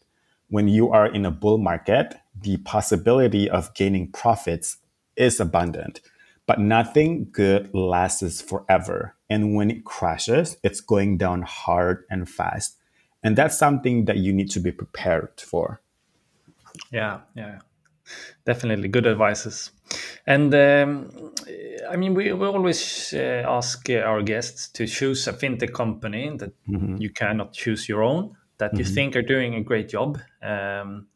When 0.49 0.67
you 0.67 0.89
are 0.91 1.07
in 1.07 1.25
a 1.25 1.31
bull 1.31 1.57
market, 1.57 2.15
the 2.39 2.57
possibility 2.57 3.49
of 3.49 3.73
gaining 3.73 4.11
profits 4.11 4.77
is 5.15 5.39
abundant. 5.39 6.01
but 6.45 6.59
nothing 6.59 7.27
good 7.31 7.73
lasts 7.73 8.41
forever. 8.41 9.15
And 9.29 9.55
when 9.55 9.71
it 9.71 9.85
crashes, 9.85 10.57
it's 10.63 10.81
going 10.81 11.17
down 11.17 11.43
hard 11.43 12.03
and 12.09 12.29
fast. 12.29 12.77
And 13.23 13.35
that's 13.37 13.57
something 13.57 14.05
that 14.05 14.17
you 14.17 14.33
need 14.33 14.51
to 14.51 14.59
be 14.59 14.71
prepared 14.71 15.39
for. 15.39 15.81
Yeah, 16.91 17.21
yeah, 17.35 17.59
definitely 18.45 18.87
good 18.87 19.07
advices. 19.07 19.71
And 20.25 20.53
um, 20.53 21.33
I 21.89 21.95
mean, 21.95 22.13
we, 22.13 22.31
we 22.33 22.47
always 22.47 23.13
uh, 23.13 23.43
ask 23.47 23.89
uh, 23.89 23.99
our 23.99 24.21
guests 24.21 24.69
to 24.69 24.87
choose 24.87 25.27
a 25.27 25.33
fintech 25.33 25.73
company 25.73 26.35
that 26.37 26.53
mm-hmm. 26.67 26.97
you 26.97 27.09
cannot 27.09 27.53
choose 27.53 27.87
your 27.89 28.03
own, 28.03 28.35
that 28.57 28.71
mm-hmm. 28.71 28.79
you 28.79 28.85
think 28.85 29.15
are 29.15 29.21
doing 29.21 29.55
a 29.55 29.61
great 29.61 29.89
job. 29.89 30.19
Um, 30.41 31.07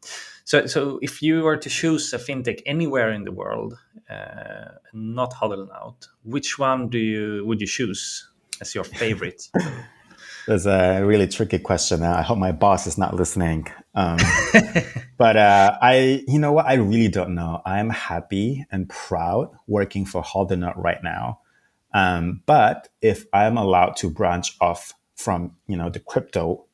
so, 0.44 0.66
so 0.66 0.98
if 1.02 1.22
you 1.22 1.42
were 1.42 1.56
to 1.56 1.68
choose 1.68 2.12
a 2.12 2.18
fintech 2.18 2.62
anywhere 2.66 3.12
in 3.12 3.24
the 3.24 3.32
world, 3.32 3.78
uh, 4.10 4.72
not 4.92 5.34
Hodlnaut, 5.34 6.06
which 6.24 6.58
one 6.58 6.88
do 6.88 6.98
you 6.98 7.44
would 7.46 7.60
you 7.60 7.66
choose 7.66 8.30
as 8.60 8.74
your 8.74 8.84
favorite? 8.84 9.48
That's 10.48 10.64
a 10.64 11.04
really 11.04 11.26
tricky 11.26 11.58
question. 11.58 12.02
I 12.02 12.22
hope 12.22 12.38
my 12.38 12.52
boss 12.52 12.86
is 12.86 12.96
not 12.96 13.14
listening. 13.14 13.66
Um, 13.94 14.16
but 15.18 15.36
uh, 15.36 15.76
I, 15.82 16.24
you 16.26 16.38
know 16.38 16.52
what? 16.52 16.64
I 16.64 16.76
really 16.76 17.08
don't 17.08 17.34
know. 17.34 17.60
I'm 17.66 17.90
happy 17.90 18.64
and 18.72 18.88
proud 18.88 19.50
working 19.66 20.06
for 20.06 20.22
Hodlnaut 20.22 20.72
right 20.78 21.04
now. 21.04 21.40
Um, 21.92 22.40
but 22.46 22.88
if 23.02 23.26
I'm 23.34 23.58
allowed 23.58 23.96
to 23.98 24.08
branch 24.08 24.56
off 24.58 24.94
from, 25.16 25.54
you 25.66 25.76
know, 25.76 25.90
the 25.90 26.00
crypto 26.00 26.64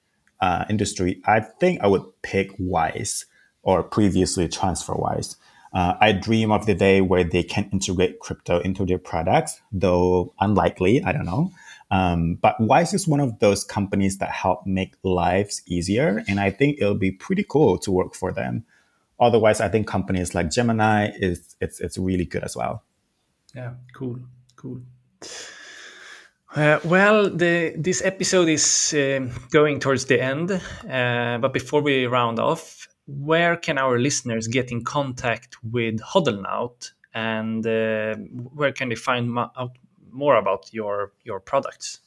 uh, 0.40 0.66
industry, 0.70 1.20
I 1.24 1.40
think 1.40 1.80
I 1.80 1.88
would 1.88 2.04
pick 2.22 2.52
Wise 2.60 3.26
or 3.64 3.82
previously 3.82 4.46
TransferWise. 4.46 5.34
Uh, 5.72 5.94
I 6.00 6.12
dream 6.12 6.52
of 6.52 6.66
the 6.66 6.76
day 6.76 7.00
where 7.00 7.24
they 7.24 7.42
can 7.42 7.68
integrate 7.72 8.20
crypto 8.20 8.60
into 8.60 8.86
their 8.86 8.98
products, 8.98 9.60
though 9.72 10.32
unlikely. 10.38 11.02
I 11.02 11.10
don't 11.10 11.26
know. 11.26 11.50
Um, 11.90 12.36
but 12.36 12.58
Wise 12.60 12.88
is 12.88 13.02
this 13.02 13.08
one 13.08 13.20
of 13.20 13.38
those 13.38 13.64
companies 13.64 14.18
that 14.18 14.30
help 14.30 14.66
make 14.66 14.94
lives 15.02 15.62
easier, 15.66 16.24
and 16.28 16.40
I 16.40 16.50
think 16.50 16.78
it'll 16.80 16.94
be 16.94 17.12
pretty 17.12 17.44
cool 17.48 17.78
to 17.78 17.92
work 17.92 18.14
for 18.14 18.32
them. 18.32 18.64
Otherwise, 19.20 19.60
I 19.60 19.68
think 19.68 19.86
companies 19.86 20.34
like 20.34 20.50
Gemini 20.50 21.10
is 21.16 21.54
it's 21.60 21.80
it's 21.80 21.98
really 21.98 22.24
good 22.24 22.42
as 22.42 22.56
well. 22.56 22.82
Yeah, 23.54 23.74
cool, 23.94 24.18
cool. 24.56 24.80
Uh, 26.54 26.78
well, 26.84 27.28
the, 27.28 27.74
this 27.76 28.00
episode 28.02 28.48
is 28.48 28.94
uh, 28.94 29.28
going 29.50 29.80
towards 29.80 30.04
the 30.04 30.22
end, 30.22 30.52
uh, 30.52 31.38
but 31.38 31.52
before 31.52 31.82
we 31.82 32.06
round 32.06 32.38
off, 32.38 32.86
where 33.06 33.56
can 33.56 33.76
our 33.76 33.98
listeners 33.98 34.46
get 34.46 34.70
in 34.70 34.84
contact 34.84 35.56
with 35.64 36.00
Hodlnaut, 36.00 36.92
and 37.12 37.66
uh, 37.66 38.14
where 38.54 38.72
can 38.72 38.88
they 38.88 38.94
find 38.94 39.36
out 39.36 39.76
more 40.14 40.36
about 40.36 40.72
your 40.72 41.12
your 41.24 41.40
products? 41.40 42.00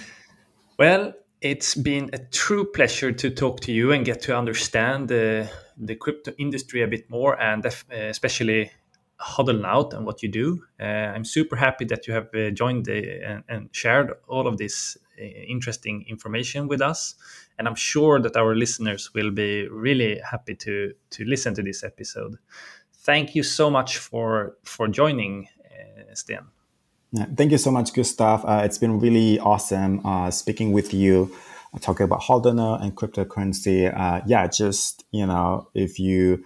Well, 0.78 1.14
it's 1.40 1.74
been 1.74 2.10
a 2.12 2.18
true 2.18 2.64
pleasure 2.64 3.12
to 3.12 3.30
talk 3.30 3.60
to 3.60 3.72
you 3.72 3.92
and 3.92 4.04
get 4.04 4.20
to 4.22 4.36
understand 4.36 5.08
the 5.08 5.50
the 5.76 5.94
crypto 5.94 6.32
industry 6.38 6.82
a 6.82 6.88
bit 6.88 7.08
more, 7.08 7.40
and 7.40 7.64
especially 7.90 8.70
Hodlnaut 9.20 9.92
and 9.92 10.06
what 10.06 10.22
you 10.22 10.28
do. 10.28 10.62
Uh, 10.80 10.84
I'm 11.14 11.24
super 11.24 11.56
happy 11.56 11.84
that 11.86 12.06
you 12.06 12.14
have 12.14 12.28
uh, 12.34 12.50
joined 12.50 12.86
the, 12.86 13.22
and, 13.22 13.44
and, 13.48 13.68
shared 13.72 14.12
all 14.28 14.46
of 14.46 14.56
this 14.56 14.96
uh, 15.20 15.24
interesting 15.24 16.06
information 16.08 16.68
with 16.68 16.80
us. 16.80 17.14
And 17.58 17.68
I'm 17.68 17.74
sure 17.74 18.18
that 18.20 18.36
our 18.36 18.54
listeners 18.54 19.12
will 19.14 19.30
be 19.30 19.68
really 19.68 20.20
happy 20.30 20.54
to 20.54 20.94
to 21.10 21.24
listen 21.24 21.54
to 21.54 21.62
this 21.62 21.84
episode. 21.84 22.38
Thank 22.94 23.34
you 23.34 23.42
so 23.42 23.70
much 23.70 23.98
for 23.98 24.56
for 24.64 24.88
joining, 24.88 25.48
uh. 26.10 26.50
Yeah, 27.12 27.26
thank 27.36 27.50
you 27.50 27.58
so 27.58 27.70
much, 27.70 27.92
Gustav. 27.92 28.44
Uh, 28.44 28.62
it's 28.64 28.78
been 28.78 29.00
really 29.00 29.38
awesome 29.40 30.00
uh, 30.06 30.30
speaking 30.30 30.72
with 30.72 30.94
you, 30.94 31.30
talking 31.80 32.04
about 32.04 32.22
Hodlnaut 32.22 32.82
and 32.82 32.96
cryptocurrency. 32.96 33.92
yeah, 34.26 34.46
just 34.46 35.04
you 35.10 35.26
know, 35.26 35.68
if 35.74 35.98
you 35.98 36.42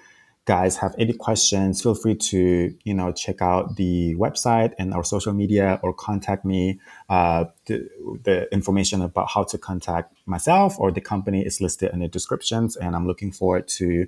guys 0.46 0.76
have 0.76 0.94
any 0.98 1.12
questions, 1.12 1.82
feel 1.82 1.94
free 1.94 2.14
to 2.14 2.74
you 2.84 2.94
know 2.94 3.12
check 3.12 3.40
out 3.40 3.76
the 3.76 4.14
website 4.16 4.72
and 4.78 4.92
our 4.92 5.04
social 5.04 5.32
media 5.32 5.80
or 5.82 5.92
contact 5.92 6.44
me. 6.44 6.80
Uh, 7.08 7.44
the, 7.66 7.88
the, 8.22 8.52
information 8.52 9.02
about 9.02 9.30
how 9.30 9.42
to 9.42 9.58
contact 9.58 10.14
myself 10.26 10.78
or 10.78 10.90
the 10.90 11.00
company 11.00 11.44
is 11.44 11.60
listed 11.60 11.92
in 11.92 12.00
the 12.00 12.08
descriptions, 12.08 12.76
and 12.76 12.94
I'm 12.94 13.06
looking 13.06 13.32
forward 13.32 13.68
to 13.78 14.06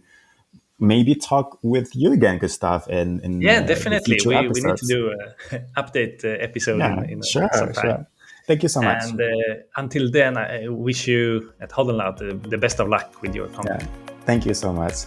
maybe 0.79 1.15
talk 1.15 1.59
with 1.63 1.95
you 1.95 2.13
again, 2.13 2.39
Gustav. 2.39 2.89
In, 2.89 3.21
in 3.21 3.41
yeah, 3.41 3.61
uh, 3.61 3.67
definitely. 3.67 4.19
We, 4.25 4.37
we 4.49 4.61
need 4.61 4.77
to 4.77 4.87
do 4.87 5.17
an 5.51 5.67
update 5.77 6.25
uh, 6.25 6.29
episode. 6.29 6.79
Yeah, 6.79 7.03
in, 7.05 7.11
in 7.11 7.23
sure, 7.23 7.49
sure. 7.81 8.07
Thank 8.47 8.63
you 8.63 8.69
so 8.69 8.81
much. 8.81 9.03
And 9.03 9.21
uh, 9.21 9.27
until 9.77 10.11
then, 10.11 10.37
I 10.37 10.69
wish 10.69 11.09
you 11.09 11.53
at 11.61 11.71
Hodlnaut 11.71 12.19
the, 12.19 12.35
the 12.49 12.59
best 12.59 12.79
of 12.79 12.89
luck 12.89 13.21
with 13.21 13.35
your 13.35 13.49
company. 13.49 13.81
Yeah. 13.81 14.15
Thank 14.25 14.47
you 14.47 14.55
so 14.55 14.73
much. 14.73 15.07